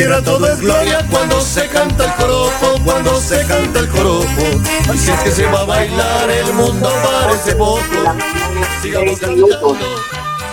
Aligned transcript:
tierra 0.00 0.22
todo 0.22 0.50
es 0.50 0.58
gloria 0.62 1.04
cuando 1.10 1.38
se 1.42 1.68
canta 1.68 2.04
el 2.04 2.10
joropo, 2.12 2.82
cuando 2.86 3.14
se 3.16 3.46
canta 3.46 3.80
el 3.80 3.88
joropo. 3.90 4.42
Así 4.90 5.10
es 5.10 5.20
que 5.20 5.30
se 5.30 5.44
va 5.44 5.60
a 5.60 5.64
bailar, 5.64 6.30
el 6.30 6.54
mundo 6.54 6.88
parece 7.04 7.54
poco. 7.54 7.82
Sigamos. 8.80 9.20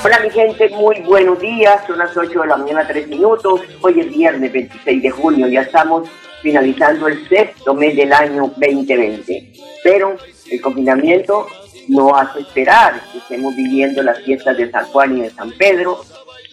Hola 0.04 0.20
mi 0.22 0.30
gente, 0.32 0.68
muy 0.72 1.00
buenos 1.00 1.40
días. 1.40 1.82
Son 1.88 1.98
las 1.98 2.18
8 2.18 2.42
de 2.42 2.46
la 2.46 2.58
mañana, 2.58 2.86
3 2.86 3.08
minutos. 3.08 3.62
Hoy 3.80 4.02
es 4.02 4.10
viernes 4.10 4.52
26 4.52 5.02
de 5.02 5.10
junio. 5.12 5.48
Ya 5.48 5.62
estamos 5.62 6.10
finalizando 6.42 7.08
el 7.08 7.26
sexto 7.30 7.74
mes 7.74 7.96
del 7.96 8.12
año 8.12 8.52
2020. 8.58 9.54
Pero 9.82 10.18
el 10.52 10.60
confinamiento 10.60 11.48
no 11.88 12.14
hace 12.18 12.42
esperar 12.42 13.02
que 13.14 13.20
estemos 13.20 13.56
viviendo 13.56 14.04
las 14.04 14.20
fiestas 14.24 14.58
de 14.58 14.70
San 14.70 14.88
Juan 14.88 15.18
y 15.18 15.22
de 15.22 15.30
San 15.30 15.52
Pedro 15.52 16.04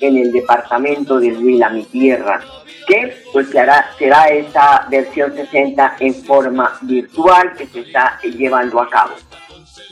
en 0.01 0.17
el 0.17 0.31
departamento 0.31 1.19
de 1.19 1.33
Huila, 1.33 1.71
mi 1.71 1.83
tierra. 1.83 2.41
Que 2.87 3.17
pues 3.33 3.49
será 3.49 4.29
esta 4.29 4.87
versión 4.91 5.35
60 5.35 5.97
en 6.01 6.15
forma 6.25 6.79
virtual 6.83 7.55
que 7.57 7.67
se 7.67 7.81
está 7.81 8.21
llevando 8.23 8.81
a 8.81 8.89
cabo. 8.91 9.15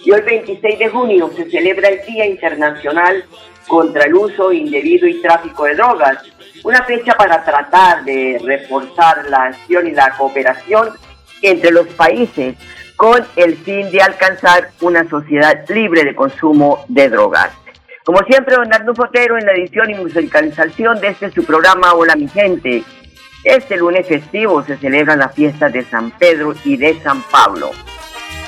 Y 0.05 0.11
hoy 0.11 0.21
26 0.21 0.79
de 0.79 0.89
junio 0.89 1.31
se 1.35 1.51
celebra 1.51 1.89
el 1.89 2.05
Día 2.07 2.27
Internacional 2.27 3.25
contra 3.67 4.05
el 4.05 4.15
Uso 4.15 4.53
Indebido 4.53 5.07
y 5.07 5.23
Tráfico 5.23 5.65
de 5.65 5.77
Drogas, 5.77 6.19
una 6.65 6.83
fecha 6.85 7.15
para 7.15 7.45
tratar 7.45 8.05
de 8.05 8.41
reforzar 8.45 9.27
la 9.29 9.45
acción 9.45 9.87
y 9.87 9.93
la 9.93 10.11
cooperación 10.17 10.91
entre 11.41 11.70
los 11.70 11.87
países 11.89 12.57
con 12.97 13.25
el 13.37 13.57
fin 13.57 13.91
de 13.91 14.01
alcanzar 14.01 14.70
una 14.81 15.09
sociedad 15.09 15.65
libre 15.69 16.05
de 16.05 16.15
consumo 16.15 16.85
de 16.89 17.09
drogas. 17.09 17.51
Como 18.05 18.19
siempre, 18.25 18.56
don 18.56 18.72
Arnulfo 18.72 19.05
Fotero 19.05 19.39
en 19.39 19.47
la 19.47 19.53
edición 19.53 19.89
y 19.91 19.95
musicalización 19.95 21.00
de 21.00 21.08
este 21.08 21.31
su 21.31 21.45
programa 21.45 21.95
Hola 21.95 22.17
mi 22.17 22.27
gente. 22.27 22.83
Este 23.45 23.77
lunes 23.77 24.08
festivo 24.08 24.64
se 24.64 24.77
celebran 24.77 25.20
las 25.20 25.33
fiestas 25.34 25.72
de 25.72 25.84
San 25.84 26.11
Pedro 26.11 26.53
y 26.64 26.77
de 26.77 27.00
San 27.00 27.23
Pablo. 27.23 27.70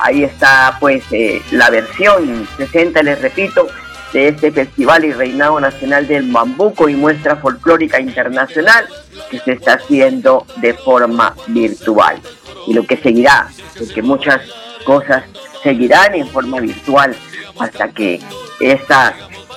Ahí 0.00 0.24
está 0.24 0.76
pues 0.80 1.04
eh, 1.12 1.40
la 1.52 1.70
versión 1.70 2.48
60, 2.56 3.00
les 3.04 3.22
repito, 3.22 3.68
de 4.12 4.28
este 4.28 4.50
festival 4.50 5.04
y 5.04 5.12
reinado 5.12 5.60
nacional 5.60 6.08
del 6.08 6.32
bambuco 6.32 6.88
y 6.88 6.96
muestra 6.96 7.36
folclórica 7.36 8.00
internacional 8.00 8.88
que 9.30 9.38
se 9.38 9.52
está 9.52 9.74
haciendo 9.74 10.46
de 10.56 10.74
forma 10.74 11.36
virtual. 11.46 12.20
Y 12.66 12.74
lo 12.74 12.84
que 12.84 12.96
seguirá, 12.96 13.48
porque 13.78 14.02
muchas 14.02 14.40
cosas 14.84 15.22
seguirán 15.62 16.16
en 16.16 16.26
forma 16.26 16.58
virtual 16.58 17.14
hasta 17.60 17.88
que 17.88 18.20
esta 18.60 19.14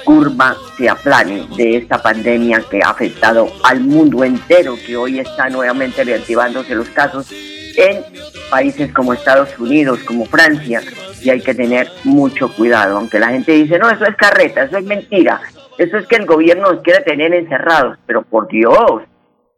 curva 0.07 0.55
se 0.77 0.87
aplane 0.87 1.45
de 1.57 1.75
esta 1.75 2.01
pandemia 2.01 2.63
que 2.71 2.79
ha 2.81 2.91
afectado 2.91 3.49
al 3.65 3.81
mundo 3.81 4.23
entero, 4.23 4.75
que 4.87 4.95
hoy 4.95 5.19
está 5.19 5.49
nuevamente 5.49 6.01
reactivándose 6.05 6.75
los 6.75 6.89
casos 6.91 7.29
en 7.75 8.03
países 8.49 8.93
como 8.93 9.11
Estados 9.11 9.59
Unidos, 9.59 9.99
como 10.05 10.23
Francia, 10.23 10.79
y 11.21 11.29
hay 11.29 11.41
que 11.41 11.53
tener 11.53 11.89
mucho 12.05 12.55
cuidado. 12.55 12.95
Aunque 12.95 13.19
la 13.19 13.31
gente 13.31 13.51
dice, 13.51 13.77
no, 13.77 13.89
eso 13.89 14.05
es 14.05 14.15
carreta, 14.15 14.63
eso 14.63 14.77
es 14.77 14.85
mentira, 14.85 15.41
eso 15.77 15.97
es 15.97 16.07
que 16.07 16.15
el 16.15 16.25
gobierno 16.25 16.71
nos 16.71 16.81
quiere 16.83 17.01
tener 17.01 17.33
encerrados, 17.33 17.97
pero 18.05 18.21
por 18.21 18.47
Dios, 18.47 19.01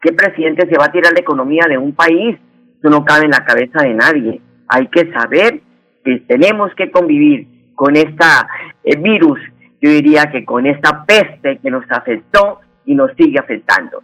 ¿qué 0.02 0.14
presidente 0.14 0.68
se 0.68 0.80
va 0.80 0.86
a 0.86 0.92
tirar 0.92 1.14
la 1.14 1.20
economía 1.20 1.68
de 1.70 1.78
un 1.78 1.94
país? 1.94 2.40
Eso 2.80 2.90
no 2.90 3.06
cabe 3.06 3.26
en 3.26 3.32
la 3.32 3.46
cabeza 3.46 3.84
de 3.84 3.94
nadie. 3.94 4.42
Hay 4.68 4.88
que 4.88 5.12
saber 5.12 5.62
que 6.04 6.22
tenemos 6.28 6.74
que 6.74 6.90
convivir 6.90 7.46
con 7.76 7.96
esta 7.96 8.48
eh, 8.84 8.96
virus, 8.98 9.40
yo 9.82 9.90
diría 9.90 10.30
que 10.32 10.46
con 10.46 10.66
esta 10.66 11.06
peste 11.06 11.60
que 11.62 11.72
nos 11.72 11.86
afectó 11.90 12.60
y 12.86 12.96
nos 12.96 13.12
sigue 13.18 13.40
afectando. 13.40 14.04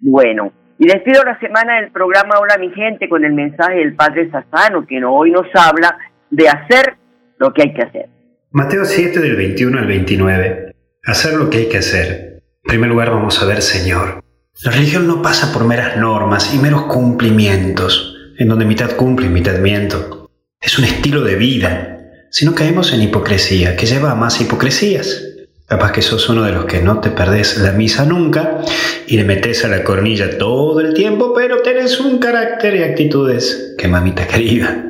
Bueno, 0.00 0.52
y 0.78 0.86
despido 0.86 1.22
la 1.22 1.38
semana 1.38 1.80
del 1.80 1.92
programa 1.92 2.38
Hola 2.40 2.58
mi 2.58 2.70
gente 2.72 3.08
con 3.08 3.24
el 3.24 3.32
mensaje 3.32 3.76
del 3.76 3.94
Padre 3.94 4.30
Sassano, 4.30 4.84
que 4.86 5.02
hoy 5.04 5.30
nos 5.30 5.46
habla 5.54 5.96
de 6.30 6.48
hacer 6.48 6.96
lo 7.38 7.52
que 7.52 7.62
hay 7.62 7.74
que 7.74 7.82
hacer. 7.82 8.08
Mateo 8.50 8.84
7 8.84 9.20
del 9.20 9.36
21 9.36 9.78
al 9.78 9.86
29. 9.86 10.74
Hacer 11.04 11.34
lo 11.34 11.50
que 11.50 11.58
hay 11.58 11.68
que 11.68 11.78
hacer. 11.78 12.42
En 12.64 12.68
primer 12.68 12.90
lugar 12.90 13.10
vamos 13.10 13.40
a 13.42 13.46
ver 13.46 13.62
Señor. 13.62 14.24
La 14.64 14.72
religión 14.72 15.06
no 15.06 15.22
pasa 15.22 15.52
por 15.52 15.66
meras 15.66 15.96
normas 15.96 16.54
y 16.54 16.58
meros 16.58 16.86
cumplimientos, 16.86 18.16
en 18.38 18.48
donde 18.48 18.64
mitad 18.64 18.96
cumple 18.96 19.26
y 19.26 19.30
mitad 19.30 19.58
miento. 19.58 20.30
Es 20.60 20.78
un 20.78 20.84
estilo 20.84 21.22
de 21.22 21.36
vida. 21.36 22.01
Si 22.32 22.46
no 22.46 22.54
caemos 22.54 22.94
en 22.94 23.02
hipocresía, 23.02 23.76
que 23.76 23.84
lleva 23.84 24.10
a 24.10 24.14
más 24.14 24.40
hipocresías. 24.40 25.22
Capaz 25.66 25.92
que 25.92 26.00
sos 26.00 26.30
uno 26.30 26.44
de 26.44 26.52
los 26.52 26.64
que 26.64 26.80
no 26.80 26.98
te 26.98 27.10
perdés 27.10 27.58
la 27.58 27.72
misa 27.72 28.06
nunca 28.06 28.62
y 29.06 29.18
le 29.18 29.24
metes 29.24 29.66
a 29.66 29.68
la 29.68 29.84
cornilla 29.84 30.38
todo 30.38 30.80
el 30.80 30.94
tiempo, 30.94 31.34
pero 31.34 31.60
tenés 31.60 32.00
un 32.00 32.18
carácter 32.20 32.76
y 32.76 32.84
actitudes 32.84 33.74
que 33.76 33.86
mamita 33.86 34.26
querida. 34.26 34.82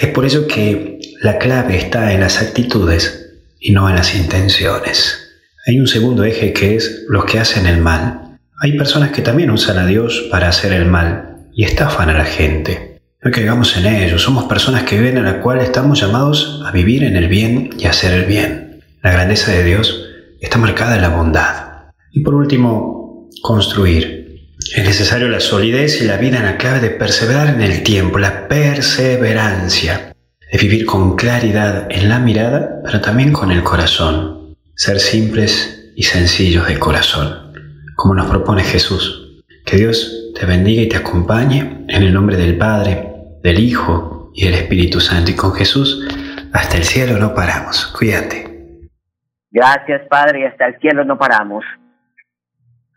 Es 0.00 0.10
por 0.10 0.26
eso 0.26 0.46
que 0.46 1.00
la 1.22 1.38
clave 1.38 1.76
está 1.76 2.12
en 2.12 2.20
las 2.20 2.40
actitudes 2.40 3.32
y 3.58 3.72
no 3.72 3.88
en 3.88 3.96
las 3.96 4.14
intenciones. 4.14 5.32
Hay 5.66 5.80
un 5.80 5.88
segundo 5.88 6.22
eje 6.22 6.52
que 6.52 6.76
es 6.76 7.04
los 7.08 7.24
que 7.24 7.40
hacen 7.40 7.66
el 7.66 7.78
mal. 7.78 8.38
Hay 8.60 8.78
personas 8.78 9.10
que 9.10 9.22
también 9.22 9.50
usan 9.50 9.78
a 9.78 9.86
Dios 9.86 10.28
para 10.30 10.46
hacer 10.46 10.72
el 10.72 10.86
mal 10.86 11.48
y 11.52 11.64
estafan 11.64 12.10
a 12.10 12.16
la 12.16 12.26
gente. 12.26 12.95
No 13.26 13.32
caigamos 13.32 13.76
en 13.76 13.86
ello, 13.86 14.20
somos 14.20 14.44
personas 14.44 14.84
que 14.84 15.00
ven 15.00 15.18
a 15.18 15.22
la 15.22 15.40
cual 15.40 15.58
estamos 15.58 16.00
llamados 16.00 16.62
a 16.64 16.70
vivir 16.70 17.02
en 17.02 17.16
el 17.16 17.26
bien 17.26 17.70
y 17.76 17.86
hacer 17.86 18.12
el 18.12 18.24
bien. 18.24 18.84
La 19.02 19.10
grandeza 19.10 19.50
de 19.50 19.64
Dios 19.64 20.06
está 20.40 20.58
marcada 20.58 20.94
en 20.94 21.02
la 21.02 21.08
bondad. 21.08 21.90
Y 22.12 22.20
por 22.20 22.36
último, 22.36 23.28
construir. 23.42 24.46
Es 24.76 24.84
necesario 24.84 25.28
la 25.28 25.40
solidez 25.40 26.00
y 26.00 26.04
la 26.04 26.18
vida 26.18 26.38
en 26.38 26.44
la 26.44 26.56
clave 26.56 26.78
de 26.78 26.90
perseverar 26.90 27.48
en 27.48 27.62
el 27.62 27.82
tiempo, 27.82 28.20
la 28.20 28.46
perseverancia, 28.46 30.14
de 30.52 30.58
vivir 30.58 30.86
con 30.86 31.16
claridad 31.16 31.88
en 31.90 32.08
la 32.08 32.20
mirada, 32.20 32.80
pero 32.84 33.00
también 33.00 33.32
con 33.32 33.50
el 33.50 33.64
corazón. 33.64 34.54
Ser 34.76 35.00
simples 35.00 35.90
y 35.96 36.04
sencillos 36.04 36.68
de 36.68 36.78
corazón, 36.78 37.52
como 37.96 38.14
nos 38.14 38.28
propone 38.28 38.62
Jesús. 38.62 39.42
Que 39.64 39.78
Dios 39.78 40.30
te 40.38 40.46
bendiga 40.46 40.82
y 40.82 40.88
te 40.88 40.98
acompañe 40.98 41.84
en 41.88 42.02
el 42.04 42.14
nombre 42.14 42.36
del 42.36 42.56
Padre, 42.56 43.15
del 43.46 43.60
Hijo 43.60 44.32
y 44.34 44.44
del 44.46 44.54
Espíritu 44.54 44.98
Santo. 44.98 45.30
Y 45.30 45.36
con 45.36 45.52
Jesús, 45.52 45.88
hasta 46.52 46.76
el 46.76 46.82
cielo 46.82 47.16
no 47.16 47.32
paramos. 47.32 47.94
Cuídate. 47.96 48.44
Gracias, 49.52 50.02
Padre, 50.08 50.40
y 50.40 50.44
hasta 50.44 50.66
el 50.66 50.80
cielo 50.80 51.04
no 51.04 51.16
paramos. 51.16 51.64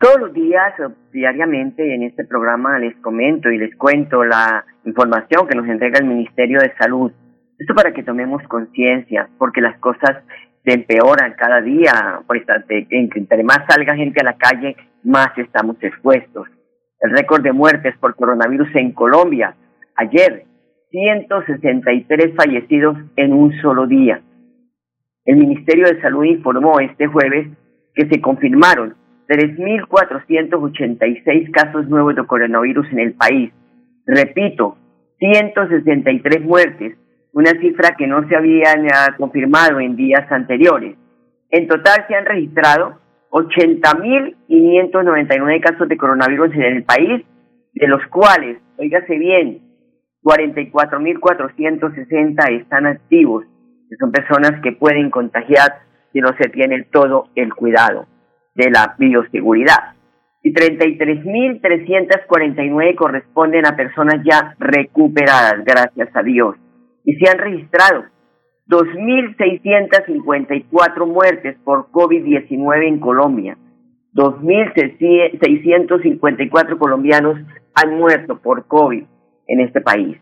Todos 0.00 0.18
los 0.18 0.32
días, 0.32 0.72
o 0.80 0.92
diariamente, 1.12 1.94
en 1.94 2.02
este 2.02 2.24
programa 2.24 2.80
les 2.80 2.96
comento 2.96 3.48
y 3.50 3.58
les 3.58 3.76
cuento 3.76 4.24
la 4.24 4.64
información 4.84 5.46
que 5.46 5.54
nos 5.54 5.68
entrega 5.68 6.00
el 6.00 6.06
Ministerio 6.06 6.58
de 6.58 6.74
Salud. 6.76 7.12
Esto 7.56 7.74
para 7.74 7.92
que 7.92 8.02
tomemos 8.02 8.42
conciencia, 8.48 9.28
porque 9.38 9.60
las 9.60 9.78
cosas 9.78 10.16
se 10.64 10.72
empeoran 10.72 11.34
cada 11.34 11.60
día, 11.60 12.22
pues 12.26 12.42
entre 12.90 13.44
más 13.44 13.60
salga 13.68 13.94
gente 13.94 14.20
a 14.20 14.24
la 14.24 14.36
calle, 14.36 14.74
más 15.04 15.28
estamos 15.36 15.76
expuestos. 15.80 16.48
El 16.98 17.12
récord 17.12 17.42
de 17.42 17.52
muertes 17.52 17.94
por 17.98 18.16
coronavirus 18.16 18.74
en 18.74 18.92
Colombia, 18.92 19.54
ayer, 20.00 20.44
163 20.90 22.34
fallecidos 22.34 22.96
en 23.16 23.32
un 23.32 23.52
solo 23.60 23.86
día. 23.86 24.20
El 25.24 25.36
Ministerio 25.36 25.86
de 25.86 26.00
Salud 26.00 26.24
informó 26.24 26.80
este 26.80 27.06
jueves 27.06 27.46
que 27.94 28.08
se 28.08 28.20
confirmaron 28.20 28.96
3.486 29.28 31.52
casos 31.52 31.88
nuevos 31.88 32.16
de 32.16 32.26
coronavirus 32.26 32.90
en 32.92 32.98
el 32.98 33.12
país. 33.12 33.52
Repito, 34.06 34.76
163 35.18 36.44
muertes, 36.44 36.96
una 37.32 37.52
cifra 37.60 37.94
que 37.96 38.08
no 38.08 38.26
se 38.28 38.34
había 38.34 38.74
confirmado 39.18 39.78
en 39.78 39.94
días 39.94 40.26
anteriores. 40.32 40.96
En 41.50 41.68
total 41.68 42.06
se 42.08 42.16
han 42.16 42.24
registrado 42.24 42.98
80.599 43.30 45.60
casos 45.60 45.88
de 45.88 45.96
coronavirus 45.96 46.52
en 46.54 46.62
el 46.62 46.82
país, 46.82 47.24
de 47.74 47.86
los 47.86 48.04
cuales, 48.06 48.58
oígase 48.78 49.16
bien, 49.16 49.69
44.460 50.22 52.60
están 52.60 52.86
activos, 52.86 53.46
que 53.88 53.96
son 53.96 54.12
personas 54.12 54.60
que 54.62 54.72
pueden 54.72 55.10
contagiar 55.10 55.80
si 56.12 56.20
no 56.20 56.28
se 56.36 56.50
tiene 56.50 56.84
todo 56.92 57.28
el 57.34 57.54
cuidado 57.54 58.06
de 58.54 58.70
la 58.70 58.94
bioseguridad. 58.98 59.94
Y 60.42 60.52
33.349 60.52 62.94
corresponden 62.96 63.64
a 63.66 63.76
personas 63.76 64.22
ya 64.24 64.54
recuperadas, 64.58 65.64
gracias 65.64 66.08
a 66.14 66.22
Dios. 66.22 66.56
Y 67.04 67.14
se 67.16 67.30
han 67.30 67.38
registrado 67.38 68.04
2.654 68.68 71.06
muertes 71.06 71.56
por 71.64 71.90
COVID-19 71.90 72.86
en 72.86 73.00
Colombia. 73.00 73.56
2.654 74.14 76.78
colombianos 76.78 77.38
han 77.74 77.98
muerto 77.98 78.40
por 78.40 78.66
COVID 78.66 79.04
en 79.50 79.60
este 79.60 79.80
país. 79.80 80.16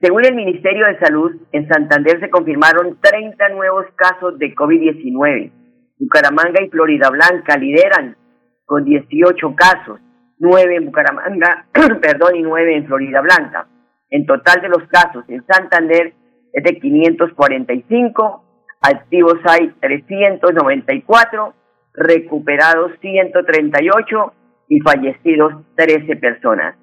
Según 0.00 0.24
el 0.24 0.34
Ministerio 0.34 0.86
de 0.86 0.98
Salud, 0.98 1.32
en 1.52 1.66
Santander 1.68 2.20
se 2.20 2.30
confirmaron 2.30 2.98
30 3.00 3.48
nuevos 3.50 3.86
casos 3.96 4.38
de 4.38 4.54
COVID-19. 4.54 5.50
Bucaramanga 5.98 6.62
y 6.62 6.68
Florida 6.68 7.10
Blanca 7.10 7.56
lideran 7.56 8.16
con 8.64 8.84
18 8.84 9.54
casos, 9.56 9.98
9 10.38 10.76
en 10.76 10.86
Bucaramanga, 10.86 11.66
perdón, 12.00 12.36
y 12.36 12.42
9 12.42 12.76
en 12.76 12.86
Florida 12.86 13.20
Blanca. 13.20 13.66
En 14.10 14.26
total 14.26 14.60
de 14.60 14.68
los 14.68 14.86
casos 14.88 15.24
en 15.28 15.44
Santander 15.46 16.12
es 16.52 16.64
de 16.64 16.78
545, 16.78 18.44
activos 18.80 19.38
hay 19.44 19.68
394, 19.80 21.54
recuperados 21.94 22.92
138 23.00 24.32
y 24.68 24.80
fallecidos 24.80 25.54
13 25.76 26.16
personas. 26.16 26.76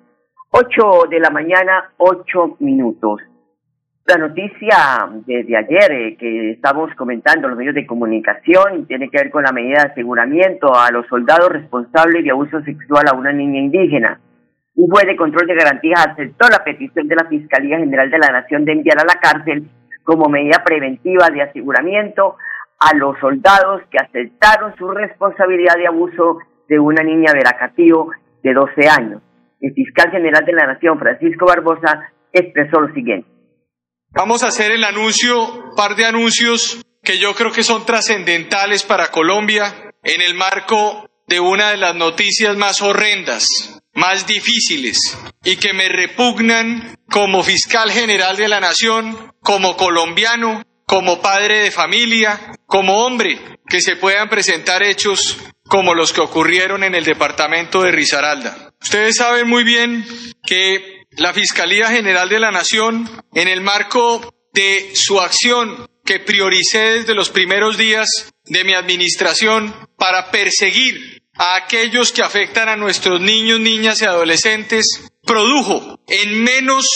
8 0.57 1.07
de 1.09 1.19
la 1.19 1.31
mañana, 1.31 1.91
8 1.97 2.55
minutos. 2.59 3.19
La 4.05 4.15
noticia 4.15 5.09
desde 5.25 5.57
ayer 5.57 5.91
eh, 5.91 6.17
que 6.17 6.51
estamos 6.51 6.95
comentando 6.95 7.47
en 7.47 7.49
los 7.49 7.57
medios 7.57 7.75
de 7.75 7.85
comunicación 7.85 8.85
tiene 8.87 9.09
que 9.09 9.17
ver 9.17 9.31
con 9.31 9.43
la 9.43 9.51
medida 9.51 9.83
de 9.83 9.91
aseguramiento 9.91 10.73
a 10.73 10.89
los 10.91 11.05
soldados 11.07 11.49
responsables 11.49 12.23
de 12.23 12.31
abuso 12.31 12.61
sexual 12.61 13.03
a 13.05 13.17
una 13.17 13.33
niña 13.33 13.59
indígena. 13.59 14.21
Un 14.75 14.89
juez 14.89 15.05
de 15.07 15.17
control 15.17 15.45
de 15.45 15.55
garantías 15.55 16.07
aceptó 16.07 16.47
la 16.47 16.63
petición 16.63 17.09
de 17.09 17.15
la 17.17 17.27
Fiscalía 17.27 17.77
General 17.77 18.09
de 18.09 18.19
la 18.19 18.31
Nación 18.31 18.63
de 18.63 18.71
enviar 18.71 18.99
a 18.99 19.03
la 19.05 19.19
cárcel 19.19 19.69
como 20.05 20.29
medida 20.29 20.63
preventiva 20.63 21.27
de 21.31 21.41
aseguramiento 21.41 22.37
a 22.79 22.95
los 22.95 23.19
soldados 23.19 23.81
que 23.91 23.97
aceptaron 23.97 24.73
su 24.77 24.87
responsabilidad 24.87 25.75
de 25.75 25.87
abuso 25.87 26.37
de 26.69 26.79
una 26.79 27.03
niña 27.03 27.33
veracatío 27.33 28.07
de 28.41 28.53
12 28.53 28.87
años. 28.87 29.21
El 29.59 29.73
fiscal 29.73 30.11
general 30.11 30.45
de 30.45 30.53
la 30.53 30.67
Nación, 30.67 30.99
Francisco 30.99 31.45
Barbosa, 31.45 32.11
expresó 32.31 32.81
lo 32.81 32.93
siguiente 32.93 33.35
Vamos 34.15 34.43
a 34.43 34.47
hacer 34.47 34.71
el 34.71 34.85
anuncio, 34.85 35.43
un 35.43 35.75
par 35.75 35.97
de 35.97 36.05
anuncios 36.05 36.81
que 37.03 37.19
yo 37.19 37.33
creo 37.35 37.51
que 37.51 37.63
son 37.63 37.85
trascendentales 37.85 38.83
para 38.83 39.11
Colombia 39.11 39.91
en 40.03 40.21
el 40.21 40.35
marco 40.35 41.09
de 41.27 41.41
una 41.41 41.71
de 41.71 41.77
las 41.77 41.95
noticias 41.95 42.55
más 42.55 42.81
horrendas, 42.81 43.81
más 43.93 44.25
difíciles 44.25 45.17
y 45.43 45.57
que 45.57 45.73
me 45.73 45.89
repugnan 45.89 46.97
como 47.11 47.43
fiscal 47.43 47.91
general 47.91 48.37
de 48.37 48.47
la 48.47 48.61
nación, 48.61 49.33
como 49.41 49.75
colombiano, 49.75 50.63
como 50.85 51.21
padre 51.21 51.63
de 51.63 51.71
familia, 51.71 52.39
como 52.67 53.05
hombre, 53.05 53.37
que 53.67 53.81
se 53.81 53.97
puedan 53.97 54.29
presentar 54.29 54.81
hechos 54.81 55.43
como 55.67 55.93
los 55.93 56.13
que 56.13 56.21
ocurrieron 56.21 56.85
en 56.85 56.95
el 56.95 57.03
departamento 57.03 57.81
de 57.81 57.91
Risaralda. 57.91 58.64
Ustedes 58.85 59.15
saben 59.15 59.49
muy 59.49 59.63
bien 59.63 60.05
que 60.45 61.05
la 61.17 61.33
Fiscalía 61.33 61.87
General 61.87 62.29
de 62.29 62.39
la 62.39 62.51
Nación, 62.51 63.09
en 63.33 63.47
el 63.47 63.61
marco 63.61 64.31
de 64.53 64.91
su 64.93 65.19
acción 65.19 65.89
que 66.05 66.19
prioricé 66.19 66.99
desde 66.99 67.15
los 67.15 67.31
primeros 67.31 67.77
días 67.77 68.31
de 68.43 68.63
mi 68.63 68.75
administración 68.75 69.73
para 69.97 70.29
perseguir 70.29 71.23
a 71.33 71.55
aquellos 71.55 72.11
que 72.11 72.21
afectan 72.21 72.69
a 72.69 72.75
nuestros 72.75 73.19
niños, 73.19 73.59
niñas 73.59 74.03
y 74.03 74.05
adolescentes, 74.05 75.01
produjo 75.23 75.99
en 76.07 76.43
menos 76.43 76.87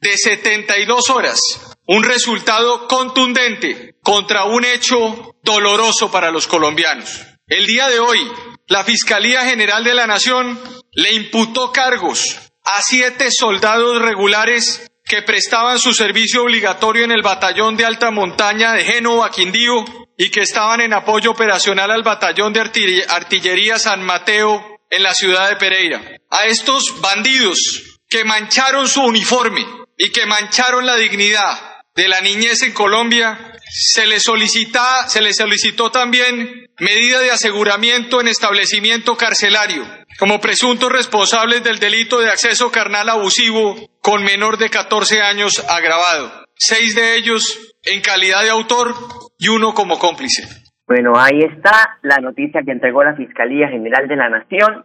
de 0.00 0.18
72 0.18 1.10
horas 1.10 1.40
un 1.86 2.02
resultado 2.02 2.88
contundente 2.88 3.94
contra 4.02 4.46
un 4.46 4.64
hecho 4.64 5.36
doloroso 5.44 6.10
para 6.10 6.32
los 6.32 6.48
colombianos. 6.48 7.22
El 7.46 7.68
día 7.68 7.86
de 7.86 8.00
hoy, 8.00 8.18
la 8.68 8.84
Fiscalía 8.84 9.44
General 9.44 9.84
de 9.84 9.94
la 9.94 10.06
Nación 10.06 10.58
le 10.92 11.12
imputó 11.12 11.70
cargos 11.72 12.36
a 12.64 12.82
siete 12.82 13.30
soldados 13.30 14.02
regulares 14.02 14.90
que 15.04 15.22
prestaban 15.22 15.78
su 15.78 15.94
servicio 15.94 16.42
obligatorio 16.42 17.04
en 17.04 17.12
el 17.12 17.22
batallón 17.22 17.76
de 17.76 17.84
alta 17.84 18.10
montaña 18.10 18.72
de 18.72 18.84
Génova, 18.84 19.30
Quindío, 19.30 19.84
y 20.18 20.30
que 20.30 20.40
estaban 20.40 20.80
en 20.80 20.92
apoyo 20.92 21.30
operacional 21.30 21.90
al 21.92 22.02
batallón 22.02 22.52
de 22.52 22.60
artillería 23.08 23.78
San 23.78 24.02
Mateo 24.02 24.80
en 24.90 25.02
la 25.02 25.14
ciudad 25.14 25.48
de 25.48 25.56
Pereira. 25.56 26.02
A 26.30 26.46
estos 26.46 27.00
bandidos 27.00 27.98
que 28.08 28.24
mancharon 28.24 28.88
su 28.88 29.02
uniforme 29.02 29.64
y 29.96 30.10
que 30.10 30.26
mancharon 30.26 30.86
la 30.86 30.96
dignidad 30.96 31.75
de 31.96 32.08
la 32.08 32.20
niñez 32.20 32.62
en 32.62 32.72
Colombia, 32.72 33.38
se 33.68 34.06
les, 34.06 34.22
solicita, 34.22 35.08
se 35.08 35.32
solicitó 35.32 35.90
también 35.90 36.68
medida 36.78 37.20
de 37.20 37.30
aseguramiento 37.30 38.20
en 38.20 38.28
establecimiento 38.28 39.16
carcelario 39.16 39.82
como 40.18 40.40
presuntos 40.40 40.90
responsables 40.90 41.62
del 41.62 41.78
delito 41.78 42.20
de 42.20 42.30
acceso 42.30 42.70
carnal 42.70 43.08
abusivo 43.08 43.76
con 44.00 44.24
menor 44.24 44.56
de 44.56 44.70
14 44.70 45.20
años 45.20 45.64
agravado. 45.68 46.46
Seis 46.54 46.94
de 46.94 47.16
ellos 47.16 47.74
en 47.84 48.00
calidad 48.00 48.42
de 48.42 48.50
autor 48.50 48.94
y 49.38 49.48
uno 49.48 49.74
como 49.74 49.98
cómplice. 49.98 50.42
Bueno, 50.86 51.14
ahí 51.16 51.40
está 51.40 51.98
la 52.02 52.18
noticia 52.18 52.62
que 52.64 52.72
entregó 52.72 53.02
la 53.02 53.16
Fiscalía 53.16 53.68
General 53.68 54.08
de 54.08 54.16
la 54.16 54.30
Nación 54.30 54.84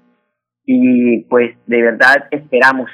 y 0.65 1.23
pues 1.29 1.55
de 1.67 1.81
verdad 1.81 2.27
esperamos 2.31 2.89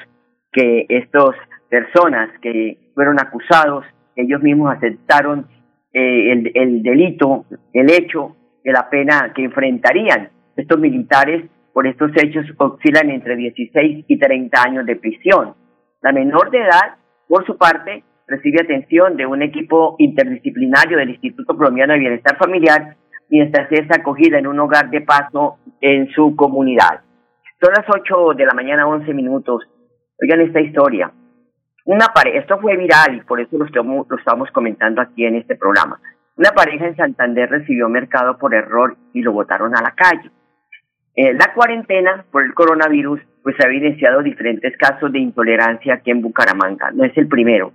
que 0.52 0.86
estas 0.88 1.34
personas 1.68 2.30
que 2.40 2.78
fueron 2.94 3.20
acusados, 3.20 3.84
ellos 4.18 4.42
mismos 4.42 4.74
aceptaron 4.74 5.46
eh, 5.92 6.32
el, 6.32 6.50
el 6.54 6.82
delito, 6.82 7.46
el 7.72 7.90
hecho 7.90 8.36
de 8.64 8.72
la 8.72 8.90
pena 8.90 9.32
que 9.34 9.44
enfrentarían 9.44 10.30
estos 10.56 10.78
militares 10.78 11.48
por 11.72 11.86
estos 11.86 12.10
hechos 12.16 12.44
oscilan 12.56 13.10
entre 13.10 13.36
16 13.36 14.04
y 14.08 14.18
30 14.18 14.60
años 14.60 14.86
de 14.86 14.96
prisión. 14.96 15.54
La 16.02 16.12
menor 16.12 16.50
de 16.50 16.58
edad, 16.58 16.96
por 17.28 17.46
su 17.46 17.56
parte, 17.56 18.02
recibe 18.26 18.62
atención 18.62 19.16
de 19.16 19.26
un 19.26 19.42
equipo 19.42 19.94
interdisciplinario 19.98 20.98
del 20.98 21.10
Instituto 21.10 21.56
Colombiano 21.56 21.92
de 21.92 22.00
Bienestar 22.00 22.36
Familiar 22.36 22.96
mientras 23.30 23.70
es 23.70 23.88
acogida 23.90 24.38
en 24.38 24.48
un 24.48 24.58
hogar 24.58 24.90
de 24.90 25.02
paso 25.02 25.58
en 25.80 26.08
su 26.10 26.34
comunidad. 26.34 27.02
Son 27.60 27.72
las 27.72 27.86
8 27.88 28.34
de 28.36 28.46
la 28.46 28.54
mañana, 28.54 28.88
11 28.88 29.14
minutos. 29.14 29.62
Oigan 30.20 30.40
esta 30.40 30.60
historia. 30.60 31.12
Una 31.88 32.08
pareja, 32.08 32.40
esto 32.40 32.58
fue 32.58 32.76
viral 32.76 33.16
y 33.16 33.20
por 33.22 33.40
eso 33.40 33.56
lo 33.56 33.64
estamos, 33.64 34.50
comentando 34.52 35.00
aquí 35.00 35.24
en 35.24 35.36
este 35.36 35.56
programa. 35.56 35.98
Una 36.36 36.50
pareja 36.50 36.86
en 36.86 36.94
Santander 36.96 37.48
recibió 37.48 37.88
mercado 37.88 38.36
por 38.36 38.54
error 38.54 38.98
y 39.14 39.22
lo 39.22 39.32
botaron 39.32 39.74
a 39.74 39.80
la 39.80 39.92
calle. 39.92 40.30
Eh, 41.16 41.32
la 41.32 41.54
cuarentena 41.54 42.26
por 42.30 42.42
el 42.42 42.52
coronavirus, 42.52 43.22
pues 43.42 43.56
ha 43.64 43.68
evidenciado 43.68 44.22
diferentes 44.22 44.76
casos 44.76 45.10
de 45.10 45.18
intolerancia 45.18 45.94
aquí 45.94 46.10
en 46.10 46.20
Bucaramanga. 46.20 46.90
No 46.90 47.04
es 47.04 47.16
el 47.16 47.26
primero. 47.26 47.72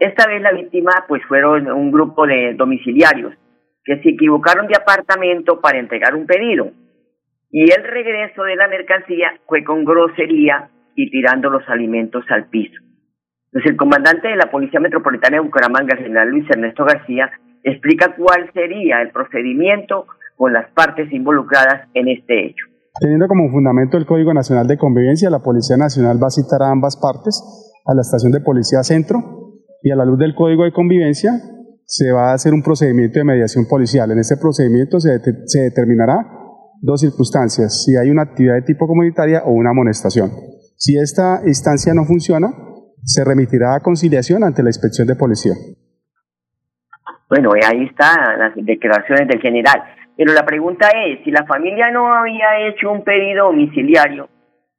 Esta 0.00 0.26
vez 0.26 0.42
la 0.42 0.50
víctima, 0.50 1.04
pues 1.06 1.22
fueron 1.28 1.70
un 1.70 1.92
grupo 1.92 2.26
de 2.26 2.54
domiciliarios 2.54 3.34
que 3.84 4.02
se 4.02 4.08
equivocaron 4.08 4.66
de 4.66 4.74
apartamento 4.74 5.60
para 5.60 5.78
entregar 5.78 6.16
un 6.16 6.26
pedido. 6.26 6.72
Y 7.52 7.70
el 7.70 7.84
regreso 7.84 8.42
de 8.42 8.56
la 8.56 8.66
mercancía 8.66 9.32
fue 9.46 9.62
con 9.62 9.84
grosería 9.84 10.70
y 10.96 11.08
tirando 11.08 11.50
los 11.50 11.62
alimentos 11.68 12.24
al 12.30 12.48
piso. 12.48 12.83
Pues 13.54 13.66
el 13.66 13.76
comandante 13.76 14.26
de 14.26 14.34
la 14.34 14.50
Policía 14.50 14.80
Metropolitana 14.80 15.36
de 15.36 15.44
Bucaramanga, 15.44 15.96
general 15.96 16.28
Luis 16.28 16.44
Ernesto 16.50 16.84
García, 16.84 17.30
explica 17.62 18.12
cuál 18.18 18.50
sería 18.52 19.00
el 19.00 19.12
procedimiento 19.12 20.06
con 20.34 20.52
las 20.52 20.68
partes 20.72 21.06
involucradas 21.12 21.88
en 21.94 22.08
este 22.08 22.46
hecho. 22.46 22.66
Teniendo 23.00 23.28
como 23.28 23.48
fundamento 23.52 23.96
el 23.96 24.06
Código 24.06 24.34
Nacional 24.34 24.66
de 24.66 24.76
Convivencia, 24.76 25.30
la 25.30 25.38
Policía 25.38 25.76
Nacional 25.76 26.18
va 26.20 26.26
a 26.26 26.30
citar 26.30 26.62
a 26.62 26.72
ambas 26.72 26.96
partes 26.96 27.38
a 27.86 27.94
la 27.94 28.00
estación 28.00 28.32
de 28.32 28.40
Policía 28.40 28.82
Centro 28.82 29.22
y 29.84 29.92
a 29.92 29.94
la 29.94 30.04
luz 30.04 30.18
del 30.18 30.34
Código 30.34 30.64
de 30.64 30.72
Convivencia 30.72 31.30
se 31.84 32.10
va 32.10 32.32
a 32.32 32.34
hacer 32.34 32.54
un 32.54 32.62
procedimiento 32.64 33.20
de 33.20 33.24
mediación 33.24 33.66
policial. 33.70 34.10
En 34.10 34.18
este 34.18 34.36
procedimiento 34.36 34.98
se, 34.98 35.20
se 35.46 35.60
determinará 35.60 36.26
dos 36.82 37.00
circunstancias, 37.00 37.84
si 37.84 37.94
hay 37.96 38.10
una 38.10 38.22
actividad 38.22 38.54
de 38.54 38.62
tipo 38.62 38.88
comunitaria 38.88 39.44
o 39.44 39.52
una 39.52 39.70
amonestación. 39.70 40.32
Si 40.76 40.98
esta 40.98 41.42
instancia 41.46 41.94
no 41.94 42.04
funciona, 42.04 42.50
se 43.04 43.24
remitirá 43.24 43.76
a 43.76 43.80
conciliación 43.80 44.44
ante 44.44 44.62
la 44.62 44.70
inspección 44.70 45.06
de 45.06 45.16
policía. 45.16 45.52
Bueno, 47.28 47.52
ahí 47.52 47.84
están 47.84 48.38
las 48.38 48.52
declaraciones 48.54 49.28
del 49.28 49.40
general. 49.40 49.82
Pero 50.16 50.32
la 50.32 50.44
pregunta 50.44 50.88
es, 51.06 51.24
si 51.24 51.30
la 51.30 51.44
familia 51.44 51.90
no 51.90 52.14
había 52.14 52.68
hecho 52.68 52.90
un 52.90 53.02
pedido 53.02 53.46
domiciliario, 53.46 54.28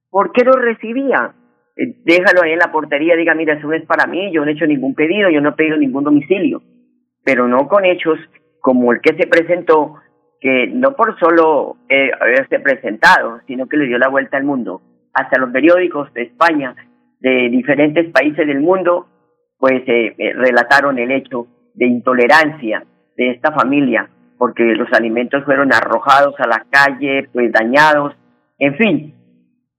¿por 0.10 0.32
qué 0.32 0.46
lo 0.46 0.54
recibía? 0.54 1.34
Eh, 1.76 1.98
déjalo 2.06 2.44
ahí 2.44 2.54
en 2.54 2.60
la 2.60 2.72
portería, 2.72 3.16
diga, 3.16 3.36
mira, 3.36 3.56
eso 3.56 3.68
no 3.68 3.74
es 3.74 3.86
para 3.86 4.08
mí, 4.08 4.32
yo 4.32 4.44
no 4.44 4.50
he 4.50 4.54
hecho 4.54 4.66
ningún 4.66 4.96
pedido, 4.96 5.30
yo 5.30 5.42
no 5.42 5.50
he 5.50 5.54
pedido 5.54 5.78
ningún 5.78 6.06
domicilio. 6.06 6.62
Pero 7.24 7.48
no 7.48 7.68
con 7.68 7.84
hechos 7.84 8.18
como 8.62 8.94
el 8.94 9.02
que 9.02 9.16
se 9.16 9.28
presentó, 9.28 9.96
que 10.40 10.68
no 10.68 10.96
por 10.96 11.20
solo 11.20 11.78
eh, 11.90 12.12
haberse 12.20 12.60
presentado, 12.60 13.42
sino 13.48 13.68
que 13.68 13.78
le 13.78 13.88
dio 13.88 13.98
la 13.98 14.10
vuelta 14.10 14.38
al 14.38 14.44
mundo. 14.44 14.82
Hasta 15.14 15.40
los 15.40 15.52
periódicos 15.52 16.14
de 16.14 16.24
España, 16.24 16.76
de 17.20 17.50
diferentes 17.50 18.12
países 18.12 18.46
del 18.48 18.60
mundo, 18.60 19.08
pues 19.58 19.82
eh, 19.88 20.16
eh, 20.18 20.34
relataron 20.34 21.00
el 21.00 21.12
hecho 21.12 21.48
de 21.74 21.88
intolerancia 21.88 22.84
de 23.18 23.32
esta 23.32 23.52
familia, 23.52 24.10
porque 24.38 24.64
los 24.76 24.92
alimentos 24.94 25.44
fueron 25.46 25.74
arrojados 25.74 26.36
a 26.40 26.48
la 26.48 26.66
calle, 26.70 27.30
pues 27.32 27.52
dañados, 27.52 28.16
en 28.60 28.76
fin. 28.76 29.14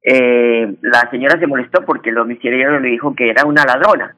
Eh, 0.03 0.77
la 0.83 1.11
señora 1.11 1.39
se 1.39 1.47
molestó 1.47 1.85
porque 1.85 2.11
el 2.11 2.17
domiciliario 2.17 2.79
le 2.79 2.91
dijo 2.91 3.15
que 3.15 3.29
era 3.29 3.45
una 3.45 3.65
ladrona, 3.65 4.15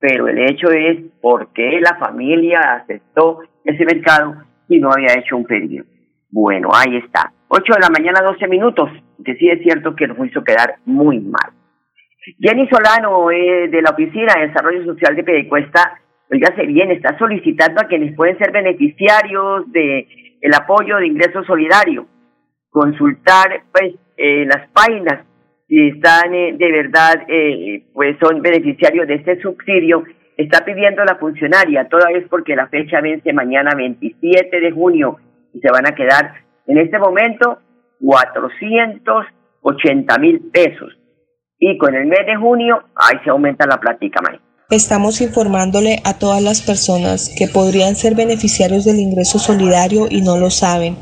pero 0.00 0.28
el 0.28 0.38
hecho 0.38 0.70
es 0.70 0.98
por 1.20 1.52
qué 1.52 1.80
la 1.80 1.96
familia 1.96 2.60
aceptó 2.74 3.40
ese 3.64 3.84
mercado 3.84 4.34
y 4.68 4.78
no 4.78 4.90
había 4.90 5.14
hecho 5.18 5.36
un 5.36 5.44
pedido. 5.44 5.84
Bueno, 6.30 6.70
ahí 6.74 6.96
está. 6.96 7.32
8 7.48 7.72
de 7.74 7.80
la 7.80 7.90
mañana, 7.90 8.20
12 8.20 8.46
minutos, 8.48 8.90
que 9.24 9.34
sí 9.36 9.48
es 9.48 9.62
cierto 9.62 9.96
que 9.96 10.06
nos 10.06 10.18
hizo 10.26 10.44
quedar 10.44 10.74
muy 10.84 11.20
mal. 11.20 11.52
Jenny 12.38 12.68
Solano, 12.68 13.30
eh, 13.30 13.68
de 13.68 13.82
la 13.82 13.90
Oficina 13.90 14.34
de 14.34 14.48
Desarrollo 14.48 14.84
Social 14.84 15.16
de 15.16 15.24
Pedecuesta, 15.24 16.00
oígase 16.30 16.66
bien, 16.66 16.90
está 16.90 17.16
solicitando 17.18 17.80
a 17.80 17.86
quienes 17.86 18.14
pueden 18.14 18.36
ser 18.38 18.52
beneficiarios 18.52 19.70
de 19.72 20.06
el 20.40 20.54
apoyo 20.54 20.98
de 20.98 21.06
ingreso 21.06 21.42
solidario, 21.44 22.06
consultar 22.70 23.62
pues 23.72 23.94
eh, 24.16 24.46
las 24.46 24.68
páginas 24.70 25.24
si 25.68 25.88
están 25.88 26.34
eh, 26.34 26.54
de 26.56 26.72
verdad 26.72 27.24
eh, 27.28 27.84
pues 27.92 28.16
son 28.20 28.40
beneficiarios 28.40 29.06
de 29.06 29.16
este 29.16 29.38
subsidio, 29.40 30.04
está 30.36 30.64
pidiendo 30.64 31.04
la 31.04 31.16
funcionaria, 31.16 31.86
toda 31.88 32.10
vez 32.10 32.26
porque 32.28 32.56
la 32.56 32.68
fecha 32.68 33.02
vence 33.02 33.32
mañana 33.32 33.72
27 33.76 34.60
de 34.60 34.72
junio 34.72 35.18
y 35.52 35.60
se 35.60 35.70
van 35.70 35.86
a 35.86 35.94
quedar 35.94 36.32
en 36.66 36.78
este 36.78 36.98
momento 36.98 37.60
480 38.00 40.18
mil 40.18 40.40
pesos. 40.50 40.97
Y 41.58 41.76
con 41.76 41.94
el 41.94 42.06
mes 42.06 42.20
de 42.26 42.36
junio, 42.36 42.82
ahí 42.94 43.18
se 43.24 43.30
aumenta 43.30 43.66
la 43.66 43.80
plática, 43.80 44.20
maestro. 44.22 44.46
Estamos 44.70 45.22
informándole 45.22 45.98
a 46.04 46.18
todas 46.18 46.42
las 46.42 46.60
personas 46.60 47.30
que 47.38 47.48
podrían 47.48 47.96
ser 47.96 48.14
beneficiarios 48.14 48.84
del 48.84 49.00
ingreso 49.00 49.38
solidario 49.38 50.08
y 50.10 50.20
no 50.20 50.36
lo 50.36 50.50
saben, 50.50 50.94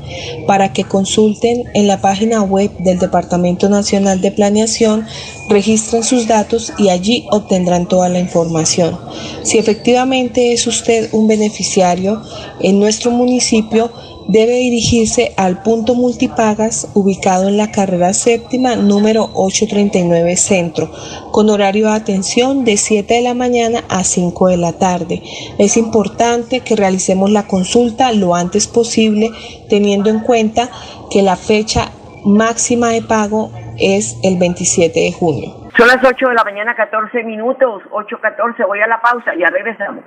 para 0.47 0.73
que 0.73 0.85
consulten 0.85 1.65
en 1.75 1.89
la 1.89 2.01
página 2.01 2.43
web 2.43 2.71
del 2.79 3.01
Departamento 3.01 3.69
Nacional 3.69 4.21
de 4.21 4.31
Planeación, 4.31 5.05
registren 5.51 6.05
sus 6.05 6.29
datos 6.29 6.73
y 6.79 6.91
allí 6.91 7.27
obtendrán 7.33 7.89
toda 7.89 8.09
la 8.09 8.21
información. 8.21 8.97
Si 9.43 9.59
efectivamente 9.59 10.53
es 10.53 10.69
usted 10.69 11.09
un 11.13 11.27
beneficiario 11.27 12.23
en 12.61 12.79
nuestro 12.79 13.11
municipio, 13.11 13.91
debe 14.29 14.55
dirigirse 14.57 15.33
al 15.37 15.63
punto 15.63 15.95
multipagas 15.95 16.91
ubicado 16.95 17.49
en 17.49 17.57
la 17.57 17.71
carrera 17.71 18.13
séptima 18.13 18.77
número 18.77 19.31
839 19.35 20.37
Centro, 20.37 20.91
con 21.33 21.51
horario 21.51 21.87
de 21.87 21.95
atención 21.95 22.65
de 22.65 22.77
7 22.77 23.15
de 23.15 23.23
la 23.23 23.35
mañana 23.35 23.81
a 23.89 24.05
5 24.05 24.49
de 24.49 24.57
la 24.57 24.73
tarde. 24.73 25.23
Es 25.59 25.77
importante 25.77 26.61
que 26.61 26.77
realicemos 26.77 27.31
la 27.31 27.47
consulta 27.47 28.13
lo 28.13 28.35
antes 28.35 28.67
posible, 28.67 29.31
teniendo 29.69 30.11
en 30.11 30.21
cuenta 30.21 30.69
que 31.11 31.23
la 31.23 31.37
fecha 31.37 31.91
máxima 32.25 32.89
de 32.89 33.03
pago 33.03 33.51
es 33.79 34.19
el 34.23 34.39
27 34.39 34.99
de 34.99 35.13
junio. 35.13 35.67
Son 35.77 35.87
las 35.87 36.03
8 36.03 36.29
de 36.29 36.35
la 36.35 36.45
mañana, 36.45 36.75
14 36.75 37.23
minutos, 37.23 37.83
8.14, 37.91 38.67
voy 38.67 38.81
a 38.81 38.87
la 38.87 39.01
pausa, 39.01 39.33
ya 39.39 39.49
regresamos. 39.51 40.05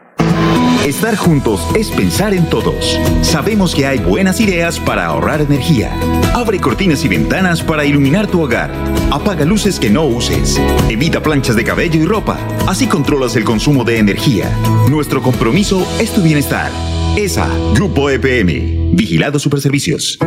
Estar 0.85 1.15
juntos 1.17 1.67
es 1.75 1.91
pensar 1.91 2.33
en 2.33 2.49
todos. 2.49 2.99
Sabemos 3.21 3.75
que 3.75 3.85
hay 3.85 3.99
buenas 3.99 4.39
ideas 4.39 4.79
para 4.79 5.05
ahorrar 5.05 5.41
energía. 5.41 5.91
Abre 6.33 6.59
cortinas 6.59 7.03
y 7.03 7.09
ventanas 7.09 7.61
para 7.61 7.85
iluminar 7.85 8.27
tu 8.27 8.41
hogar. 8.41 8.71
Apaga 9.11 9.45
luces 9.45 9.79
que 9.79 9.89
no 9.89 10.05
uses. 10.05 10.59
Evita 10.89 11.21
planchas 11.21 11.55
de 11.57 11.63
cabello 11.63 12.01
y 12.01 12.05
ropa. 12.05 12.39
Así 12.65 12.87
controlas 12.87 13.35
el 13.35 13.43
consumo 13.43 13.83
de 13.83 13.97
energía. 13.97 14.49
Nuestro 14.89 15.21
compromiso 15.21 15.85
es 15.99 16.11
tu 16.11 16.21
bienestar. 16.21 16.71
ESA, 17.15 17.47
Grupo 17.75 18.09
EPM. 18.09 18.95
Vigilado 18.95 19.37
Superservicios. 19.37 20.17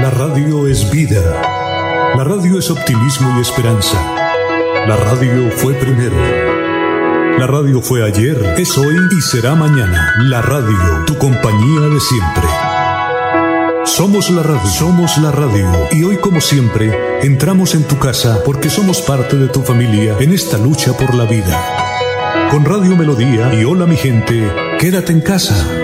La 0.00 0.10
radio 0.10 0.68
es 0.68 0.90
vida. 0.90 1.42
La 2.16 2.22
radio 2.22 2.58
es 2.58 2.70
optimismo 2.70 3.36
y 3.36 3.42
esperanza. 3.42 3.98
La 4.86 4.96
radio 4.96 5.50
fue 5.50 5.74
primero. 5.74 6.43
La 7.38 7.48
radio 7.48 7.82
fue 7.82 8.04
ayer, 8.04 8.54
es 8.58 8.78
hoy 8.78 8.96
y 9.10 9.20
será 9.20 9.56
mañana. 9.56 10.14
La 10.18 10.40
radio, 10.40 11.04
tu 11.04 11.18
compañía 11.18 11.80
de 11.80 11.98
siempre. 11.98 12.44
Somos 13.84 14.30
la 14.30 14.44
radio, 14.44 14.70
somos 14.70 15.18
la 15.18 15.32
radio. 15.32 15.68
Y 15.90 16.04
hoy 16.04 16.18
como 16.18 16.40
siempre, 16.40 16.96
entramos 17.22 17.74
en 17.74 17.82
tu 17.82 17.98
casa 17.98 18.40
porque 18.44 18.70
somos 18.70 19.02
parte 19.02 19.36
de 19.36 19.48
tu 19.48 19.62
familia 19.62 20.16
en 20.20 20.32
esta 20.32 20.58
lucha 20.58 20.96
por 20.96 21.14
la 21.14 21.24
vida. 21.24 21.60
Con 22.52 22.64
Radio 22.64 22.96
Melodía 22.96 23.52
y 23.52 23.64
Hola 23.64 23.86
mi 23.86 23.96
gente, 23.96 24.48
quédate 24.78 25.12
en 25.12 25.20
casa. 25.20 25.83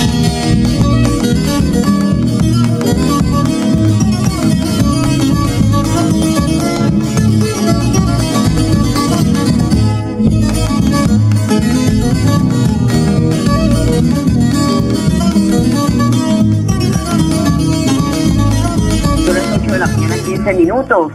15 20.43 20.57
minutos. 20.57 21.13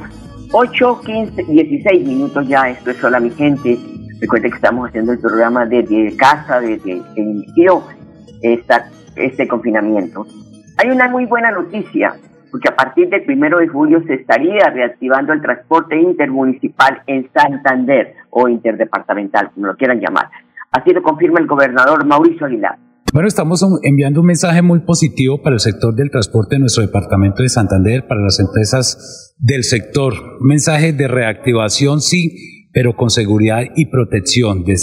8, 0.53 1.01
15, 1.05 1.43
16 1.43 2.07
minutos 2.07 2.47
ya. 2.47 2.71
Esto 2.71 2.93
es 2.93 3.03
Hola 3.03 3.19
mi 3.19 3.31
gente. 3.31 3.77
Recuerden 4.21 4.53
que 4.53 4.57
estamos 4.57 4.89
haciendo 4.89 5.11
el 5.11 5.19
programa 5.19 5.67
desde 5.67 6.17
casa, 6.17 6.61
desde 6.61 7.03
que 7.13 7.21
inició 7.21 7.83
esta, 8.41 8.89
este 9.17 9.49
confinamiento. 9.49 10.25
Hay 10.77 10.91
una 10.91 11.09
muy 11.09 11.27
buena 11.27 11.51
noticia, 11.51 12.15
porque 12.53 12.69
a 12.69 12.77
partir 12.77 13.09
del 13.09 13.25
primero 13.25 13.59
de 13.59 13.67
julio 13.67 14.01
se 14.07 14.15
estaría 14.15 14.71
reactivando 14.71 15.33
el 15.33 15.43
transporte 15.43 16.01
intermunicipal 16.01 17.03
en 17.09 17.29
Santander 17.33 18.15
o 18.31 18.47
interdepartamental, 18.47 19.51
como 19.51 19.67
lo 19.67 19.77
quieran 19.77 19.99
llamar. 19.99 20.31
Así 20.71 20.93
lo 20.93 21.03
confirma 21.03 21.41
el 21.41 21.49
gobernador 21.49 22.07
Mauricio 22.07 22.47
Aguilar. 22.47 22.79
Bueno, 23.13 23.29
estamos 23.29 23.65
enviando 23.83 24.21
un 24.21 24.27
mensaje 24.27 24.63
muy 24.63 24.81
positivo 24.81 25.41
para 25.41 25.55
el 25.55 25.61
sector 25.61 25.95
del 25.95 26.11
transporte 26.11 26.57
de 26.57 26.61
nuestro 26.61 26.83
departamento 26.83 27.43
de 27.43 27.49
Santander, 27.49 28.07
para 28.07 28.21
las 28.21 28.39
empresas 28.41 29.35
del 29.39 29.65
sector. 29.65 30.15
Mensaje 30.41 30.93
de 30.93 31.09
reactivación, 31.09 32.01
sí, 32.01 32.69
pero 32.73 32.95
con 32.95 33.09
seguridad 33.09 33.63
y 33.75 33.87
protección, 33.87 34.65
de 34.65 34.77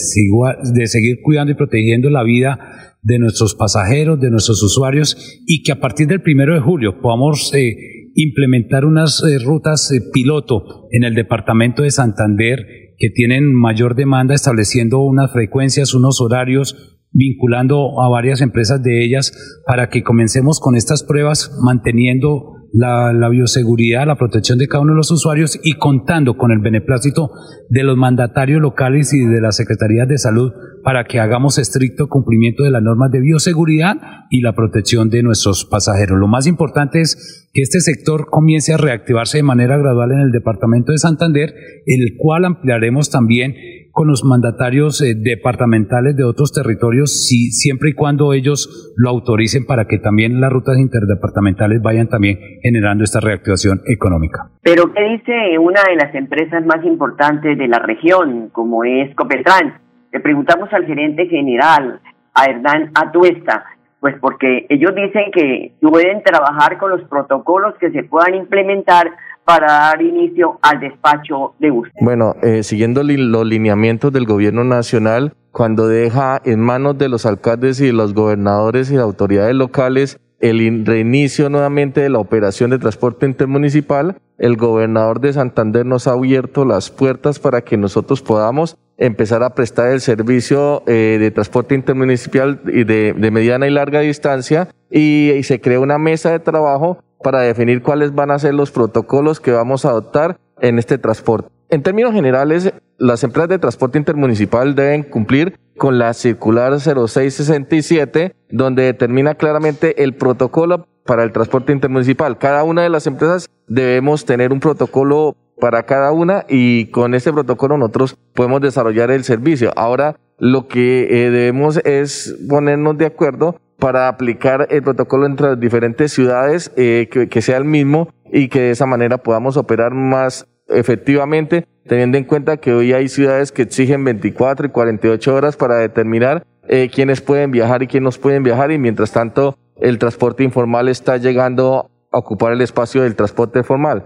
seguir 0.87 1.19
cuidando 1.21 1.51
y 1.51 1.55
protegiendo 1.55 2.09
la 2.09 2.23
vida 2.23 2.95
de 3.03 3.19
nuestros 3.19 3.53
pasajeros, 3.53 4.19
de 4.19 4.31
nuestros 4.31 4.63
usuarios, 4.63 5.41
y 5.45 5.61
que 5.61 5.73
a 5.73 5.79
partir 5.79 6.07
del 6.07 6.21
primero 6.21 6.55
de 6.55 6.61
julio 6.61 7.01
podamos 7.01 7.53
eh, 7.53 7.75
implementar 8.15 8.85
unas 8.85 9.21
eh, 9.23 9.37
rutas 9.37 9.91
eh, 9.91 10.01
piloto 10.11 10.87
en 10.91 11.03
el 11.03 11.13
departamento 11.13 11.83
de 11.83 11.91
Santander 11.91 12.65
que 12.97 13.09
tienen 13.09 13.53
mayor 13.53 13.95
demanda, 13.95 14.33
estableciendo 14.33 14.99
unas 14.99 15.31
frecuencias, 15.31 15.93
unos 15.93 16.21
horarios, 16.21 16.92
vinculando 17.13 18.01
a 18.01 18.09
varias 18.09 18.41
empresas 18.41 18.81
de 18.83 19.05
ellas 19.05 19.31
para 19.65 19.89
que 19.89 20.03
comencemos 20.03 20.59
con 20.59 20.75
estas 20.75 21.03
pruebas 21.03 21.55
manteniendo 21.61 22.53
la, 22.73 23.29
bioseguridad, 23.29 24.07
la 24.07 24.17
protección 24.17 24.57
de 24.57 24.67
cada 24.67 24.81
uno 24.81 24.93
de 24.93 24.97
los 24.97 25.11
usuarios 25.11 25.59
y 25.63 25.73
contando 25.73 26.37
con 26.37 26.51
el 26.51 26.59
beneplácito 26.59 27.29
de 27.69 27.83
los 27.83 27.95
mandatarios 27.97 28.61
locales 28.61 29.13
y 29.13 29.23
de 29.25 29.41
la 29.41 29.51
Secretaría 29.51 30.07
de 30.07 30.17
Salud 30.17 30.51
para 30.83 31.05
que 31.05 31.19
hagamos 31.19 31.59
estricto 31.59 32.09
cumplimiento 32.09 32.63
de 32.63 32.71
las 32.71 32.81
normas 32.81 33.11
de 33.11 33.21
bioseguridad 33.21 33.95
y 34.31 34.41
la 34.41 34.53
protección 34.53 35.09
de 35.11 35.21
nuestros 35.21 35.65
pasajeros. 35.65 36.19
Lo 36.19 36.27
más 36.27 36.47
importante 36.47 36.99
es 36.99 37.47
que 37.53 37.61
este 37.61 37.79
sector 37.79 38.25
comience 38.29 38.73
a 38.73 38.77
reactivarse 38.77 39.37
de 39.37 39.43
manera 39.43 39.77
gradual 39.77 40.11
en 40.11 40.19
el 40.19 40.31
departamento 40.31 40.91
de 40.91 40.97
Santander, 40.97 41.53
el 41.85 42.17
cual 42.17 42.45
ampliaremos 42.45 43.11
también 43.11 43.53
con 43.93 44.07
los 44.07 44.25
mandatarios 44.25 45.01
eh, 45.01 45.13
departamentales 45.15 46.17
de 46.17 46.23
otros 46.23 46.51
territorios, 46.51 47.27
si, 47.27 47.51
siempre 47.51 47.91
y 47.91 47.93
cuando 47.93 48.33
ellos 48.33 48.91
lo 48.97 49.11
autoricen 49.11 49.67
para 49.67 49.85
que 49.85 49.99
también 49.99 50.41
las 50.41 50.51
rutas 50.51 50.79
interdepartamentales 50.79 51.79
vayan 51.81 52.09
también 52.09 52.39
generando 52.63 53.03
esta 53.03 53.19
reactivación 53.19 53.81
económica. 53.85 54.49
Pero 54.63 54.91
¿qué 54.91 55.03
dice 55.03 55.59
una 55.59 55.81
de 55.87 55.95
las 55.95 56.13
empresas 56.15 56.65
más 56.65 56.83
importantes 56.83 57.55
de 57.55 57.67
la 57.67 57.77
región, 57.77 58.49
como 58.51 58.83
es 58.83 59.13
Copetran? 59.15 59.79
Le 60.11 60.19
preguntamos 60.19 60.73
al 60.73 60.85
gerente 60.87 61.27
general, 61.27 62.01
a 62.33 62.45
Hernán 62.45 62.89
Atuesta, 62.95 63.63
pues 63.99 64.15
porque 64.19 64.65
ellos 64.69 64.93
dicen 64.95 65.31
que 65.31 65.75
pueden 65.81 66.23
trabajar 66.23 66.79
con 66.79 66.89
los 66.89 67.07
protocolos 67.07 67.75
que 67.79 67.91
se 67.91 68.03
puedan 68.03 68.33
implementar 68.33 69.11
para 69.45 69.67
dar 69.71 70.01
inicio 70.01 70.59
al 70.61 70.79
despacho 70.79 71.53
de 71.59 71.71
usted. 71.71 71.99
Bueno, 72.01 72.35
eh, 72.41 72.63
siguiendo 72.63 73.03
los 73.03 73.45
lineamientos 73.45 74.11
del 74.13 74.25
gobierno 74.25 74.63
nacional, 74.63 75.33
cuando 75.51 75.87
deja 75.87 76.41
en 76.45 76.59
manos 76.59 76.97
de 76.97 77.09
los 77.09 77.25
alcaldes 77.25 77.79
y 77.81 77.91
los 77.91 78.13
gobernadores 78.13 78.91
y 78.91 78.97
autoridades 78.97 79.55
locales 79.55 80.19
el 80.43 80.85
reinicio 80.85 81.49
nuevamente 81.49 82.01
de 82.01 82.09
la 82.09 82.19
operación 82.19 82.69
de 82.69 82.77
transporte 82.77 83.25
intermunicipal, 83.25 84.17
el 84.37 84.57
gobernador 84.57 85.21
de 85.21 85.31
Santander 85.31 85.85
nos 85.85 86.05
ha 86.05 86.11
abierto 86.11 86.65
las 86.65 86.91
puertas 86.91 87.39
para 87.39 87.61
que 87.61 87.77
nosotros 87.77 88.21
podamos 88.21 88.77
empezar 88.97 89.41
a 89.41 89.55
prestar 89.55 89.91
el 89.91 90.01
servicio 90.01 90.83
eh, 90.85 91.17
de 91.17 91.31
transporte 91.31 91.75
intermunicipal 91.75 92.59
y 92.65 92.83
de, 92.83 93.13
mediana 93.31 93.67
y 93.67 93.69
larga 93.69 94.01
distancia 94.01 94.67
y 94.91 95.31
se 95.43 95.61
crea 95.61 95.79
una 95.79 95.97
mesa 95.97 96.31
de 96.31 96.39
trabajo 96.39 97.01
para 97.23 97.39
definir 97.39 97.81
cuáles 97.81 98.13
van 98.13 98.29
a 98.29 98.37
ser 98.37 98.53
los 98.53 98.71
protocolos 98.71 99.39
que 99.39 99.51
vamos 99.51 99.85
a 99.85 99.89
adoptar 99.89 100.37
en 100.61 100.77
este 100.77 100.97
transporte. 100.97 101.49
En 101.69 101.81
términos 101.81 102.13
generales, 102.13 102.71
las 102.99 103.23
empresas 103.23 103.49
de 103.49 103.57
transporte 103.57 103.97
intermunicipal 103.97 104.75
deben 104.75 105.01
cumplir 105.01 105.57
con 105.77 105.97
la 105.97 106.13
circular 106.13 106.79
0667, 106.79 108.35
donde 108.51 108.83
determina 108.83 109.33
claramente 109.33 110.03
el 110.03 110.13
protocolo 110.13 110.87
para 111.03 111.23
el 111.23 111.31
transporte 111.31 111.73
intermunicipal. 111.73 112.37
Cada 112.37 112.63
una 112.63 112.83
de 112.83 112.89
las 112.89 113.07
empresas 113.07 113.49
debemos 113.67 114.25
tener 114.25 114.53
un 114.53 114.59
protocolo 114.59 115.35
para 115.59 115.83
cada 115.83 116.11
una 116.11 116.45
y 116.47 116.87
con 116.87 117.13
este 117.13 117.31
protocolo 117.33 117.77
nosotros 117.77 118.17
podemos 118.33 118.61
desarrollar 118.61 119.11
el 119.11 119.23
servicio. 119.23 119.71
Ahora 119.75 120.17
lo 120.37 120.67
que 120.67 121.03
eh, 121.09 121.31
debemos 121.31 121.77
es 121.77 122.35
ponernos 122.49 122.97
de 122.97 123.05
acuerdo 123.05 123.59
para 123.83 124.07
aplicar 124.07 124.67
el 124.69 124.81
protocolo 124.81 125.25
entre 125.25 125.47
las 125.47 125.59
diferentes 125.59 126.13
ciudades, 126.13 126.71
eh, 126.77 127.09
que, 127.11 127.41
sea 127.41 127.57
el 127.57 127.65
mismo 127.65 128.07
y 128.31 128.47
que 128.47 128.61
de 128.61 128.71
esa 128.71 128.85
manera 128.85 129.17
podamos 129.17 129.57
operar 129.57 129.91
más 129.91 130.47
efectivamente, 130.69 131.65
teniendo 131.85 132.17
en 132.17 132.23
cuenta 132.23 132.55
que 132.55 132.71
hoy 132.71 132.93
hay 132.93 133.09
ciudades 133.09 133.51
que 133.51 133.63
exigen 133.63 134.05
24 134.05 134.67
y 134.67 134.69
48 134.69 135.35
horas 135.35 135.57
para 135.57 135.75
determinar 135.75 136.43
eh, 136.69 136.89
quiénes 136.93 137.19
pueden 137.19 137.51
viajar 137.51 137.83
y 137.83 137.87
quiénes 137.87 138.17
pueden 138.17 138.43
viajar 138.43 138.71
y 138.71 138.77
mientras 138.77 139.11
tanto 139.11 139.57
el 139.81 139.99
transporte 139.99 140.45
informal 140.45 140.87
está 140.87 141.17
llegando 141.17 141.89
a 142.09 142.17
ocupar 142.17 142.53
el 142.53 142.61
espacio 142.61 143.01
del 143.01 143.17
transporte 143.17 143.63
formal. 143.63 144.03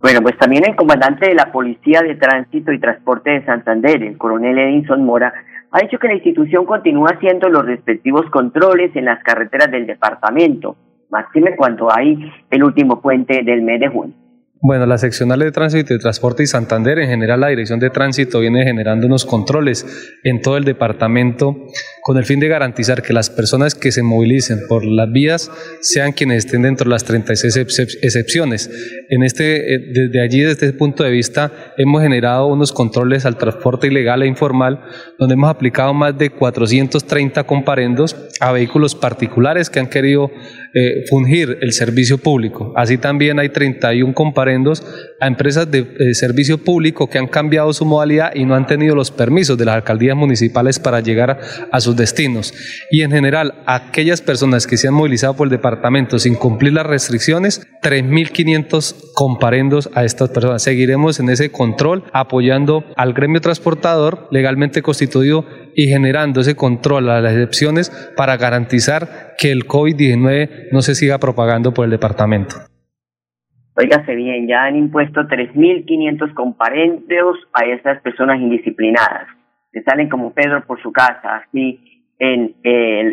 Bueno, 0.00 0.22
pues 0.22 0.38
también 0.38 0.64
el 0.64 0.76
comandante 0.76 1.28
de 1.28 1.34
la 1.34 1.52
Policía 1.52 2.00
de 2.00 2.14
Tránsito 2.14 2.72
y 2.72 2.80
Transporte 2.80 3.32
de 3.32 3.44
Santander, 3.44 4.02
el 4.02 4.16
coronel 4.16 4.56
Edinson 4.56 5.04
Mora, 5.04 5.34
ha 5.70 5.80
dicho 5.80 5.98
que 5.98 6.08
la 6.08 6.14
institución 6.14 6.64
continúa 6.64 7.10
haciendo 7.10 7.48
los 7.48 7.64
respectivos 7.64 8.28
controles 8.30 8.94
en 8.96 9.04
las 9.04 9.22
carreteras 9.22 9.70
del 9.70 9.86
departamento, 9.86 10.76
máxime 11.10 11.56
cuando 11.56 11.92
hay 11.92 12.32
el 12.50 12.64
último 12.64 13.00
puente 13.00 13.42
del 13.42 13.62
mes 13.62 13.80
de 13.80 13.88
junio. 13.88 14.14
Bueno, 14.60 14.86
la 14.86 14.98
seccional 14.98 15.38
de 15.38 15.52
tránsito 15.52 15.94
y 15.94 16.00
transporte 16.00 16.42
y 16.42 16.46
Santander, 16.48 16.98
en 16.98 17.08
general 17.08 17.40
la 17.40 17.48
dirección 17.48 17.78
de 17.78 17.90
tránsito 17.90 18.40
viene 18.40 18.64
generando 18.64 19.06
unos 19.06 19.24
controles 19.24 19.86
en 20.24 20.42
todo 20.42 20.56
el 20.56 20.64
departamento 20.64 21.56
con 22.02 22.16
el 22.18 22.24
fin 22.24 22.40
de 22.40 22.48
garantizar 22.48 23.02
que 23.02 23.12
las 23.12 23.30
personas 23.30 23.76
que 23.76 23.92
se 23.92 24.02
movilicen 24.02 24.60
por 24.68 24.84
las 24.84 25.12
vías 25.12 25.48
sean 25.80 26.10
quienes 26.10 26.46
estén 26.46 26.62
dentro 26.62 26.86
de 26.86 26.90
las 26.90 27.04
36 27.04 27.56
excepciones. 28.02 28.68
En 29.08 29.22
este, 29.22 29.74
eh, 29.74 29.78
desde 29.92 30.20
allí, 30.20 30.40
desde 30.40 30.66
este 30.66 30.72
punto 30.72 31.04
de 31.04 31.10
vista, 31.10 31.52
hemos 31.76 32.02
generado 32.02 32.48
unos 32.48 32.72
controles 32.72 33.26
al 33.26 33.38
transporte 33.38 33.86
ilegal 33.86 34.22
e 34.22 34.26
informal, 34.26 34.80
donde 35.20 35.34
hemos 35.34 35.50
aplicado 35.50 35.94
más 35.94 36.18
de 36.18 36.30
430 36.30 37.44
comparendos 37.44 38.16
a 38.40 38.50
vehículos 38.50 38.96
particulares 38.96 39.70
que 39.70 39.78
han 39.78 39.88
querido 39.88 40.32
eh, 40.74 41.04
fungir 41.08 41.58
el 41.62 41.72
servicio 41.72 42.18
público. 42.18 42.72
Así 42.76 42.98
también 42.98 43.38
hay 43.38 43.48
31 43.48 44.12
comparendos 44.12 44.84
a 45.20 45.26
empresas 45.26 45.70
de 45.70 45.86
eh, 45.98 46.14
servicio 46.14 46.58
público 46.58 47.08
que 47.08 47.18
han 47.18 47.26
cambiado 47.26 47.72
su 47.72 47.84
modalidad 47.84 48.34
y 48.34 48.44
no 48.44 48.54
han 48.54 48.66
tenido 48.66 48.94
los 48.94 49.10
permisos 49.10 49.56
de 49.56 49.64
las 49.64 49.76
alcaldías 49.76 50.16
municipales 50.16 50.78
para 50.78 51.00
llegar 51.00 51.40
a 51.72 51.80
sus 51.80 51.96
destinos. 51.96 52.52
Y 52.90 53.02
en 53.02 53.10
general, 53.10 53.62
aquellas 53.66 54.20
personas 54.20 54.66
que 54.66 54.76
se 54.76 54.88
han 54.88 54.94
movilizado 54.94 55.34
por 55.34 55.46
el 55.46 55.50
departamento 55.50 56.18
sin 56.18 56.34
cumplir 56.34 56.74
las 56.74 56.86
restricciones, 56.86 57.66
3.500 57.82 58.94
comparendos 59.14 59.90
a 59.94 60.04
estas 60.04 60.30
personas. 60.30 60.62
Seguiremos 60.62 61.18
en 61.20 61.30
ese 61.30 61.50
control 61.50 62.04
apoyando 62.12 62.84
al 62.96 63.14
gremio 63.14 63.40
transportador 63.40 64.28
legalmente 64.30 64.82
constituido 64.82 65.46
y 65.78 65.86
generando 65.86 66.40
ese 66.40 66.56
control 66.56 67.08
a 67.08 67.20
las 67.20 67.34
excepciones 67.34 68.12
para 68.16 68.36
garantizar 68.36 69.36
que 69.38 69.52
el 69.52 69.68
COVID-19 69.68 70.72
no 70.72 70.82
se 70.82 70.96
siga 70.96 71.18
propagando 71.18 71.72
por 71.72 71.84
el 71.84 71.92
departamento. 71.92 72.56
Óigase 73.76 74.16
bien, 74.16 74.48
ya 74.48 74.64
han 74.64 74.74
impuesto 74.74 75.20
3.500 75.20 76.34
comparendos 76.34 77.36
a 77.52 77.64
esas 77.64 78.02
personas 78.02 78.40
indisciplinadas, 78.40 79.28
que 79.70 79.80
salen 79.82 80.08
como 80.08 80.32
Pedro 80.32 80.66
por 80.66 80.82
su 80.82 80.90
casa, 80.90 81.44
así 81.46 81.97
en 82.18 82.54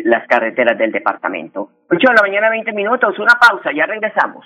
las 0.04 0.26
carreteras 0.26 0.78
del 0.78 0.92
departamento. 0.92 1.70
8 1.90 1.98
de 2.08 2.14
la 2.14 2.22
mañana, 2.22 2.50
20 2.50 2.72
minutos, 2.72 3.18
una 3.18 3.34
pausa, 3.40 3.70
ya 3.74 3.86
regresamos. 3.86 4.44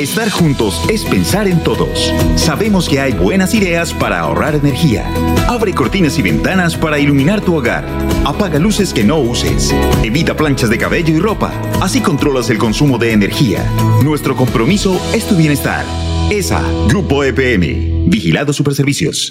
Estar 0.00 0.30
juntos 0.30 0.88
es 0.88 1.04
pensar 1.04 1.48
en 1.48 1.62
todos. 1.64 2.14
Sabemos 2.36 2.88
que 2.88 3.00
hay 3.00 3.12
buenas 3.12 3.54
ideas 3.54 3.92
para 3.92 4.20
ahorrar 4.20 4.54
energía. 4.54 5.04
Abre 5.48 5.74
cortinas 5.74 6.18
y 6.18 6.22
ventanas 6.22 6.76
para 6.76 7.00
iluminar 7.00 7.40
tu 7.40 7.56
hogar. 7.56 7.84
Apaga 8.24 8.60
luces 8.60 8.94
que 8.94 9.02
no 9.02 9.18
uses. 9.18 9.74
Evita 10.04 10.36
planchas 10.36 10.70
de 10.70 10.78
cabello 10.78 11.14
y 11.14 11.18
ropa. 11.18 11.50
Así 11.82 12.00
controlas 12.00 12.48
el 12.50 12.58
consumo 12.58 12.98
de 12.98 13.12
energía. 13.12 13.60
Nuestro 14.04 14.36
compromiso 14.36 14.94
es 15.14 15.26
tu 15.26 15.36
bienestar. 15.36 15.84
ESA, 16.30 16.62
Grupo 16.88 17.24
EPM. 17.24 18.08
Vigilado 18.08 18.52
Superservicios. 18.52 19.30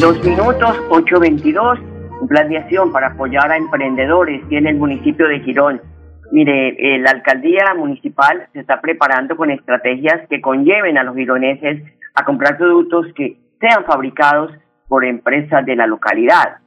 22 0.00 0.24
minutos, 0.24 0.78
8.22. 0.90 2.20
Un 2.20 2.28
plan 2.28 2.48
de 2.48 2.58
acción 2.58 2.92
para 2.92 3.08
apoyar 3.08 3.50
a 3.50 3.56
emprendedores 3.56 4.48
tiene 4.48 4.70
el 4.70 4.76
municipio 4.76 5.26
de 5.26 5.40
Girón. 5.40 5.82
Mire, 6.30 6.68
eh, 6.78 7.00
la 7.00 7.10
alcaldía 7.10 7.74
municipal 7.76 8.46
se 8.52 8.60
está 8.60 8.80
preparando 8.80 9.36
con 9.36 9.50
estrategias 9.50 10.28
que 10.30 10.40
conlleven 10.40 10.98
a 10.98 11.02
los 11.02 11.16
gironeses 11.16 11.82
a 12.14 12.24
comprar 12.24 12.56
productos 12.56 13.06
que 13.16 13.38
sean 13.60 13.84
fabricados 13.86 14.52
por 14.86 15.04
empresas 15.04 15.66
de 15.66 15.74
la 15.74 15.88
localidad. 15.88 16.58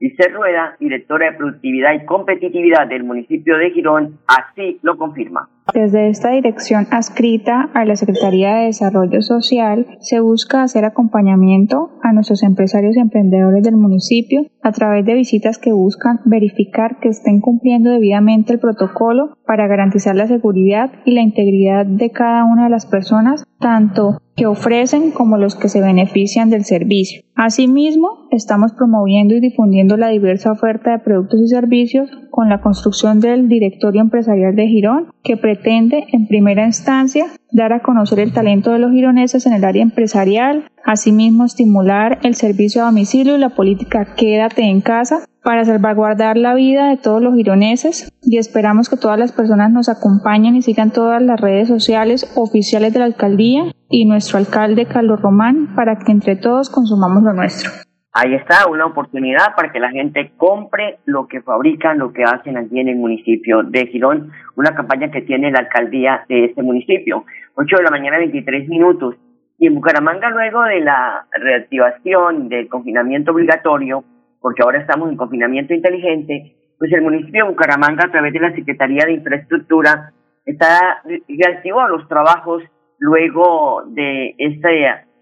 Dice 0.00 0.26
Rueda, 0.30 0.74
directora 0.80 1.30
de 1.30 1.36
Productividad 1.36 1.92
y 1.92 2.06
Competitividad 2.06 2.86
del 2.86 3.04
municipio 3.04 3.58
de 3.58 3.70
Girón, 3.70 4.18
así 4.26 4.78
lo 4.80 4.96
confirma. 4.96 5.50
Desde 5.74 6.08
esta 6.08 6.30
dirección 6.30 6.86
adscrita 6.90 7.70
a 7.74 7.84
la 7.84 7.94
Secretaría 7.94 8.54
de 8.54 8.66
Desarrollo 8.66 9.20
Social 9.20 9.86
se 10.00 10.20
busca 10.20 10.62
hacer 10.62 10.84
acompañamiento 10.84 11.90
a 12.02 12.12
nuestros 12.12 12.42
empresarios 12.42 12.96
y 12.96 13.00
emprendedores 13.00 13.62
del 13.62 13.76
municipio 13.76 14.46
a 14.62 14.72
través 14.72 15.04
de 15.04 15.14
visitas 15.14 15.58
que 15.58 15.72
buscan 15.72 16.20
verificar 16.24 16.98
que 17.00 17.08
estén 17.08 17.40
cumpliendo 17.40 17.90
debidamente 17.90 18.52
el 18.54 18.60
protocolo 18.60 19.36
para 19.46 19.66
garantizar 19.66 20.16
la 20.16 20.26
seguridad 20.26 20.90
y 21.04 21.12
la 21.12 21.22
integridad 21.22 21.86
de 21.86 22.10
cada 22.10 22.44
una 22.44 22.64
de 22.64 22.70
las 22.70 22.86
personas, 22.86 23.44
tanto 23.60 24.18
que 24.36 24.46
ofrecen 24.46 25.10
como 25.10 25.36
los 25.36 25.56
que 25.56 25.68
se 25.68 25.80
benefician 25.80 26.48
del 26.48 26.64
servicio. 26.64 27.22
Asimismo, 27.34 28.28
estamos 28.30 28.72
promoviendo 28.72 29.34
y 29.34 29.40
difundiendo 29.40 29.96
la 29.96 30.08
diversa 30.08 30.52
oferta 30.52 30.92
de 30.92 31.00
productos 31.00 31.40
y 31.40 31.48
servicios 31.48 32.10
con 32.30 32.48
la 32.48 32.60
construcción 32.60 33.20
del 33.20 33.48
Directorio 33.48 34.00
Empresarial 34.00 34.54
de 34.54 34.66
Girón, 34.66 35.12
que 35.22 35.36
pretende, 35.36 36.06
en 36.12 36.26
primera 36.26 36.64
instancia, 36.64 37.26
dar 37.52 37.72
a 37.72 37.80
conocer 37.80 38.20
el 38.20 38.32
talento 38.32 38.72
de 38.72 38.78
los 38.78 38.92
gironeses 38.92 39.46
en 39.46 39.52
el 39.52 39.64
área 39.64 39.82
empresarial, 39.82 40.68
asimismo 40.84 41.44
estimular 41.44 42.18
el 42.22 42.34
servicio 42.34 42.82
a 42.82 42.86
domicilio 42.86 43.36
y 43.36 43.40
la 43.40 43.50
política 43.50 44.14
Quédate 44.16 44.62
en 44.62 44.80
casa 44.80 45.24
para 45.42 45.64
salvaguardar 45.64 46.36
la 46.36 46.54
vida 46.54 46.88
de 46.88 46.96
todos 46.96 47.22
los 47.22 47.34
gironeses 47.34 48.12
y 48.22 48.36
esperamos 48.38 48.88
que 48.88 48.96
todas 48.96 49.18
las 49.18 49.32
personas 49.32 49.72
nos 49.72 49.88
acompañen 49.88 50.56
y 50.56 50.62
sigan 50.62 50.90
todas 50.90 51.22
las 51.22 51.40
redes 51.40 51.68
sociales 51.68 52.30
oficiales 52.36 52.92
de 52.92 52.98
la 52.98 53.06
alcaldía 53.06 53.72
y 53.88 54.04
nuestro 54.04 54.38
alcalde 54.38 54.86
Carlos 54.86 55.22
Román 55.22 55.74
para 55.74 55.98
que 55.98 56.12
entre 56.12 56.36
todos 56.36 56.68
consumamos 56.68 57.22
lo 57.22 57.32
nuestro. 57.32 57.70
Ahí 58.12 58.34
está 58.34 58.68
una 58.68 58.86
oportunidad 58.86 59.54
para 59.54 59.70
que 59.70 59.78
la 59.78 59.90
gente 59.90 60.32
compre 60.36 60.98
lo 61.04 61.28
que 61.28 61.42
fabrican, 61.42 61.98
lo 61.98 62.12
que 62.12 62.24
hacen 62.24 62.56
allí 62.56 62.80
en 62.80 62.88
el 62.88 62.96
municipio 62.96 63.62
de 63.62 63.86
Girón, 63.86 64.32
una 64.56 64.74
campaña 64.74 65.10
que 65.10 65.22
tiene 65.22 65.50
la 65.50 65.60
alcaldía 65.60 66.24
de 66.28 66.46
este 66.46 66.62
municipio. 66.62 67.24
8 67.54 67.76
de 67.76 67.82
la 67.82 67.90
mañana, 67.90 68.18
23 68.18 68.68
minutos. 68.68 69.16
Y 69.58 69.66
en 69.66 69.74
Bucaramanga, 69.74 70.30
luego 70.30 70.62
de 70.62 70.80
la 70.80 71.26
reactivación 71.32 72.48
del 72.48 72.68
confinamiento 72.68 73.32
obligatorio, 73.32 74.04
porque 74.40 74.62
ahora 74.62 74.80
estamos 74.80 75.10
en 75.10 75.16
confinamiento 75.16 75.74
inteligente, 75.74 76.56
pues 76.78 76.92
el 76.92 77.02
municipio 77.02 77.44
de 77.44 77.50
Bucaramanga, 77.50 78.06
a 78.06 78.10
través 78.10 78.32
de 78.32 78.40
la 78.40 78.54
Secretaría 78.54 79.04
de 79.04 79.12
Infraestructura, 79.12 80.12
está 80.46 81.02
reactivó 81.28 81.86
los 81.88 82.08
trabajos 82.08 82.62
luego 82.98 83.82
de 83.88 84.34
esta 84.38 84.70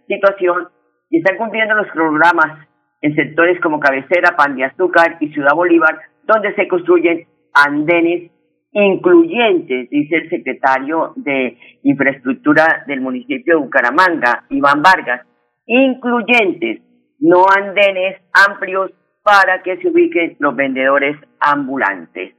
situación 0.06 0.68
y 1.10 1.18
están 1.18 1.36
cumpliendo 1.36 1.74
los 1.74 1.88
programas 1.88 2.66
en 3.06 3.14
sectores 3.14 3.60
como 3.60 3.78
Cabecera, 3.78 4.36
Pan 4.36 4.56
de 4.56 4.64
Azúcar 4.64 5.18
y 5.20 5.28
Ciudad 5.28 5.54
Bolívar, 5.54 5.96
donde 6.24 6.52
se 6.54 6.66
construyen 6.66 7.24
andenes 7.54 8.32
incluyentes, 8.72 9.88
dice 9.90 10.16
el 10.16 10.28
secretario 10.28 11.12
de 11.14 11.56
Infraestructura 11.84 12.82
del 12.88 13.00
municipio 13.00 13.54
de 13.54 13.62
Bucaramanga, 13.62 14.44
Iván 14.50 14.82
Vargas, 14.82 15.24
incluyentes, 15.66 16.82
no 17.20 17.46
andenes 17.48 18.20
amplios 18.48 18.90
para 19.22 19.62
que 19.62 19.76
se 19.76 19.88
ubiquen 19.88 20.36
los 20.40 20.56
vendedores 20.56 21.16
ambulantes. 21.38 22.34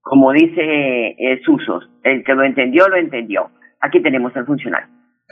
Como 0.00 0.32
dice 0.32 1.14
eh, 1.16 1.40
Susos, 1.44 1.88
el 2.02 2.24
que 2.24 2.34
lo 2.34 2.42
entendió, 2.42 2.88
lo 2.88 2.96
entendió. 2.96 3.50
Aquí 3.80 4.02
tenemos 4.02 4.36
al 4.36 4.46
funcionario. 4.46 4.88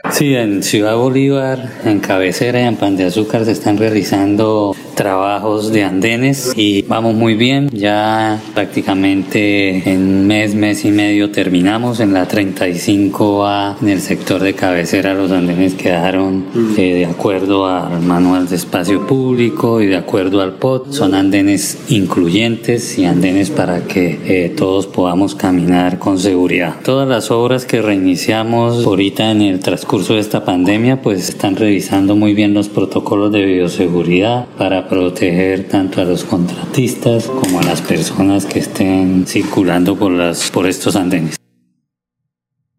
Sí, 0.09 0.33
en 0.35 0.63
Ciudad 0.63 0.97
Bolívar, 0.97 1.69
en 1.85 1.99
Cabecera 1.99 2.59
y 2.59 2.63
en 2.65 2.75
Pan 2.75 2.97
de 2.97 3.05
Azúcar 3.05 3.45
se 3.45 3.51
están 3.51 3.77
realizando 3.77 4.75
trabajos 4.95 5.71
de 5.71 5.83
andenes 5.83 6.53
y 6.55 6.81
vamos 6.83 7.13
muy 7.13 7.35
bien. 7.35 7.69
Ya 7.71 8.41
prácticamente 8.53 9.89
en 9.89 10.27
mes, 10.27 10.55
mes 10.55 10.85
y 10.85 10.91
medio 10.91 11.31
terminamos. 11.31 11.99
En 11.99 12.13
la 12.13 12.27
35A, 12.27 13.77
en 13.81 13.89
el 13.89 14.01
sector 14.01 14.41
de 14.41 14.53
Cabecera, 14.53 15.13
los 15.13 15.31
andenes 15.31 15.75
quedaron 15.75 16.45
eh, 16.77 16.93
de 16.93 17.05
acuerdo 17.05 17.67
al 17.67 18.01
manual 18.01 18.49
de 18.49 18.55
espacio 18.55 19.05
público 19.07 19.81
y 19.81 19.87
de 19.87 19.97
acuerdo 19.97 20.41
al 20.41 20.55
POT. 20.55 20.91
Son 20.91 21.13
andenes 21.13 21.77
incluyentes 21.89 22.97
y 22.97 23.05
andenes 23.05 23.49
para 23.49 23.83
que 23.83 24.19
eh, 24.25 24.49
todos 24.49 24.87
podamos 24.87 25.35
caminar 25.35 25.99
con 25.99 26.19
seguridad. 26.19 26.75
Todas 26.83 27.07
las 27.07 27.31
obras 27.31 27.65
que 27.65 27.81
reiniciamos 27.81 28.85
ahorita 28.85 29.31
en 29.31 29.41
el 29.41 29.59
transcurso 29.59 29.90
curso 29.91 30.13
de 30.13 30.21
esta 30.21 30.45
pandemia, 30.45 31.01
pues 31.01 31.27
están 31.27 31.57
revisando 31.57 32.15
muy 32.15 32.33
bien 32.33 32.53
los 32.53 32.69
protocolos 32.69 33.29
de 33.33 33.43
bioseguridad 33.43 34.45
para 34.57 34.87
proteger 34.87 35.67
tanto 35.67 35.99
a 35.99 36.05
los 36.05 36.23
contratistas 36.23 37.27
como 37.27 37.59
a 37.59 37.63
las 37.63 37.81
personas 37.81 38.45
que 38.45 38.59
estén 38.59 39.25
circulando 39.27 39.99
por, 39.99 40.13
las, 40.13 40.49
por 40.49 40.65
estos 40.65 40.95
andenes. 40.95 41.35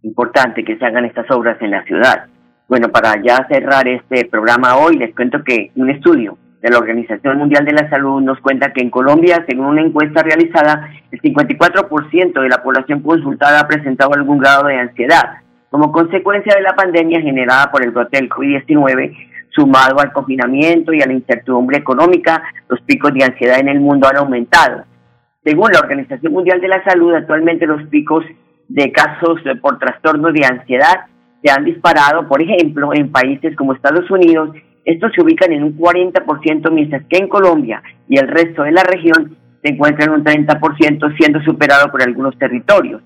Importante 0.01 0.65
que 0.65 0.79
se 0.79 0.87
hagan 0.87 1.05
estas 1.05 1.31
obras 1.31 1.61
en 1.61 1.73
la 1.73 1.85
ciudad. 1.85 2.29
Bueno, 2.67 2.89
para 2.89 3.23
ya 3.23 3.47
cerrar 3.47 3.87
este 3.89 4.25
programa 4.25 4.79
hoy, 4.79 4.97
les 4.97 5.15
cuento 5.15 5.45
que 5.45 5.71
un 5.77 5.91
estudio 5.91 6.39
de 6.63 6.71
la 6.71 6.79
Organización 6.79 7.37
Mundial 7.37 7.67
de 7.67 7.73
la 7.73 7.91
Salud 7.91 8.23
nos 8.23 8.41
cuenta 8.41 8.73
que 8.73 8.81
en 8.81 8.89
Colombia, 8.89 9.45
según 9.47 9.67
una 9.67 9.83
encuesta 9.83 10.23
realizada, 10.23 10.89
el 11.11 11.21
54% 11.21 12.41
de 12.41 12.49
la 12.49 12.63
población 12.63 13.03
consultada 13.03 13.61
ha 13.61 13.69
presentado 13.69 14.15
algún 14.15 14.39
grado 14.39 14.69
de 14.69 14.79
ansiedad 14.79 15.42
como 15.73 15.91
consecuencia 15.91 16.55
de 16.55 16.61
la 16.61 16.77
pandemia 16.77 17.23
generada 17.23 17.71
por 17.71 17.83
el 17.83 17.93
brote 17.93 18.19
del 18.19 18.29
COVID-19, 18.29 19.17
sumado 19.49 20.01
al 20.01 20.13
confinamiento 20.13 20.93
y 20.93 21.01
a 21.01 21.07
la 21.07 21.15
incertidumbre 21.15 21.79
económica, 21.79 22.43
los 22.69 22.79
picos 22.83 23.15
de 23.15 23.25
ansiedad 23.25 23.59
en 23.59 23.71
el 23.71 23.81
mundo 23.81 24.07
han 24.07 24.19
aumentado. 24.19 24.85
Según 25.43 25.71
la 25.73 25.81
Organización 25.81 26.31
Mundial 26.31 26.61
de 26.61 26.69
la 26.69 26.85
Salud, 26.85 27.15
actualmente 27.15 27.67
los 27.67 27.85
picos 27.89 28.23
de 28.69 28.93
casos 28.93 29.41
por 29.63 29.79
trastornos 29.79 30.35
de 30.35 30.45
ansiedad 30.45 31.07
se 31.43 31.51
han 31.51 31.65
disparado, 31.65 32.29
por 32.29 32.43
ejemplo, 32.43 32.91
en 32.93 33.11
países 33.11 33.57
como 33.57 33.73
Estados 33.73 34.11
Unidos, 34.11 34.51
estos 34.85 35.11
se 35.15 35.23
ubican 35.23 35.55
en 35.55 35.65
un 35.65 35.79
40%, 35.79 36.71
mientras 36.71 37.03
que 37.07 37.17
en 37.17 37.29
Colombia 37.29 37.83
y 38.11 38.19
el 38.19 38.29
resto 38.29 38.65
de 38.65 38.73
la 38.73 38.83
región 38.83 39.39
se 39.63 39.73
encuentran 39.73 40.11
en 40.11 40.17
un 40.17 40.25
30%, 40.25 41.17
siendo 41.17 41.41
superado 41.41 41.91
por 41.91 42.03
algunos 42.03 42.37
territorios. 42.37 43.01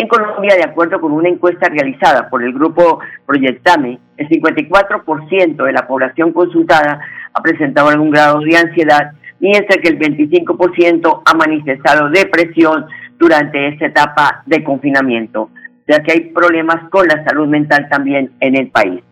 En 0.00 0.06
Colombia, 0.06 0.54
de 0.54 0.62
acuerdo 0.62 1.00
con 1.00 1.10
una 1.10 1.28
encuesta 1.28 1.68
realizada 1.68 2.30
por 2.30 2.44
el 2.44 2.52
grupo 2.52 3.00
Proyectame, 3.26 3.98
el 4.16 4.28
54% 4.28 5.64
de 5.64 5.72
la 5.72 5.88
población 5.88 6.32
consultada 6.32 7.00
ha 7.34 7.42
presentado 7.42 7.88
algún 7.88 8.12
grado 8.12 8.38
de 8.38 8.56
ansiedad, 8.56 9.10
mientras 9.40 9.78
que 9.78 9.88
el 9.88 9.98
25% 9.98 11.22
ha 11.24 11.34
manifestado 11.34 12.10
depresión 12.10 12.86
durante 13.18 13.70
esta 13.70 13.86
etapa 13.86 14.44
de 14.46 14.62
confinamiento, 14.62 15.50
ya 15.88 16.00
que 16.04 16.12
hay 16.12 16.20
problemas 16.32 16.88
con 16.90 17.08
la 17.08 17.24
salud 17.24 17.48
mental 17.48 17.88
también 17.90 18.30
en 18.38 18.56
el 18.56 18.68
país. 18.68 19.02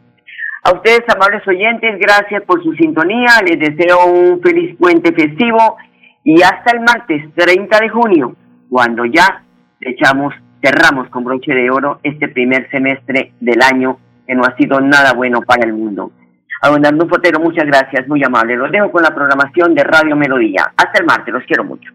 A 0.63 0.73
ustedes, 0.73 1.03
amables 1.13 1.43
oyentes, 1.49 1.99
gracias 1.99 2.45
por 2.45 2.63
su 2.63 2.73
sintonía, 2.75 3.43
les 3.45 3.59
deseo 3.59 4.07
un 4.07 4.41
feliz 4.41 4.77
puente 4.79 5.13
festivo 5.13 5.79
y 6.23 6.41
hasta 6.43 6.77
el 6.77 6.81
martes 6.83 7.25
30 7.35 7.77
de 7.77 7.89
junio, 7.89 8.37
cuando 8.71 9.05
ya 9.05 9.43
echamos 9.81 10.33
cerramos 10.67 11.09
con 11.11 11.23
broche 11.23 11.55
de 11.55 11.71
oro 11.71 12.01
este 12.03 12.29
primer 12.29 12.69
semestre 12.71 13.33
del 13.39 13.63
año 13.63 13.99
que 14.27 14.35
no 14.35 14.45
ha 14.45 14.57
sido 14.57 14.81
nada 14.81 15.13
bueno 15.13 15.41
para 15.43 15.65
el 15.65 15.73
mundo. 15.73 16.11
A 16.61 16.71
don 16.71 16.85
Arnulfo 16.85 17.17
Fotero, 17.17 17.39
muchas 17.39 17.67
gracias, 17.67 18.09
muy 18.09 18.25
amable. 18.25 18.57
Los 18.57 18.73
dejo 18.73 18.91
con 18.91 19.03
la 19.03 19.15
programación 19.15 19.75
de 19.75 19.85
Radio 19.85 20.17
Melodía. 20.17 20.73
Hasta 20.77 20.99
el 20.99 21.07
martes, 21.07 21.33
los 21.33 21.45
quiero 21.45 21.63
mucho. 21.63 21.93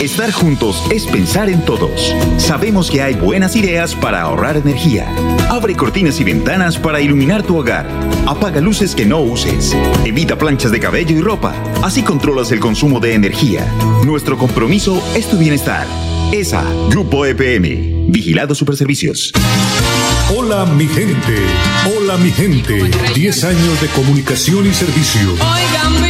Estar 0.00 0.30
juntos 0.30 0.88
es 0.92 1.06
pensar 1.06 1.48
en 1.48 1.64
todos. 1.64 2.14
Sabemos 2.36 2.90
que 2.90 3.02
hay 3.02 3.14
buenas 3.14 3.56
ideas 3.56 3.96
para 3.96 4.22
ahorrar 4.22 4.56
energía. 4.56 5.06
Abre 5.50 5.74
cortinas 5.74 6.20
y 6.20 6.24
ventanas 6.24 6.78
para 6.78 7.00
iluminar 7.00 7.42
tu 7.42 7.58
hogar. 7.58 7.86
Apaga 8.28 8.60
luces 8.60 8.94
que 8.94 9.06
no 9.06 9.20
uses. 9.20 9.76
Evita 10.04 10.36
planchas 10.36 10.70
de 10.70 10.78
cabello 10.78 11.16
y 11.16 11.20
ropa. 11.20 11.52
Así 11.82 12.04
controlas 12.04 12.52
el 12.52 12.60
consumo 12.60 13.00
de 13.00 13.14
energía. 13.14 13.66
Nuestro 14.06 14.38
compromiso 14.38 15.02
es 15.16 15.28
tu 15.28 15.36
bienestar. 15.36 15.86
ESA, 16.32 16.64
Grupo 16.88 17.26
EPM, 17.26 18.06
Vigilado 18.08 18.54
Superservicios. 18.54 19.32
Hola 20.36 20.64
mi 20.64 20.86
gente, 20.86 21.36
hola 21.96 22.16
mi 22.18 22.30
gente, 22.30 22.88
10 23.14 23.44
años 23.44 23.80
de 23.80 23.88
comunicación 23.88 24.66
y 24.66 24.72
servicio. 24.72 25.32
Oigan. 25.32 26.09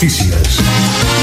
noticias. 0.00 1.19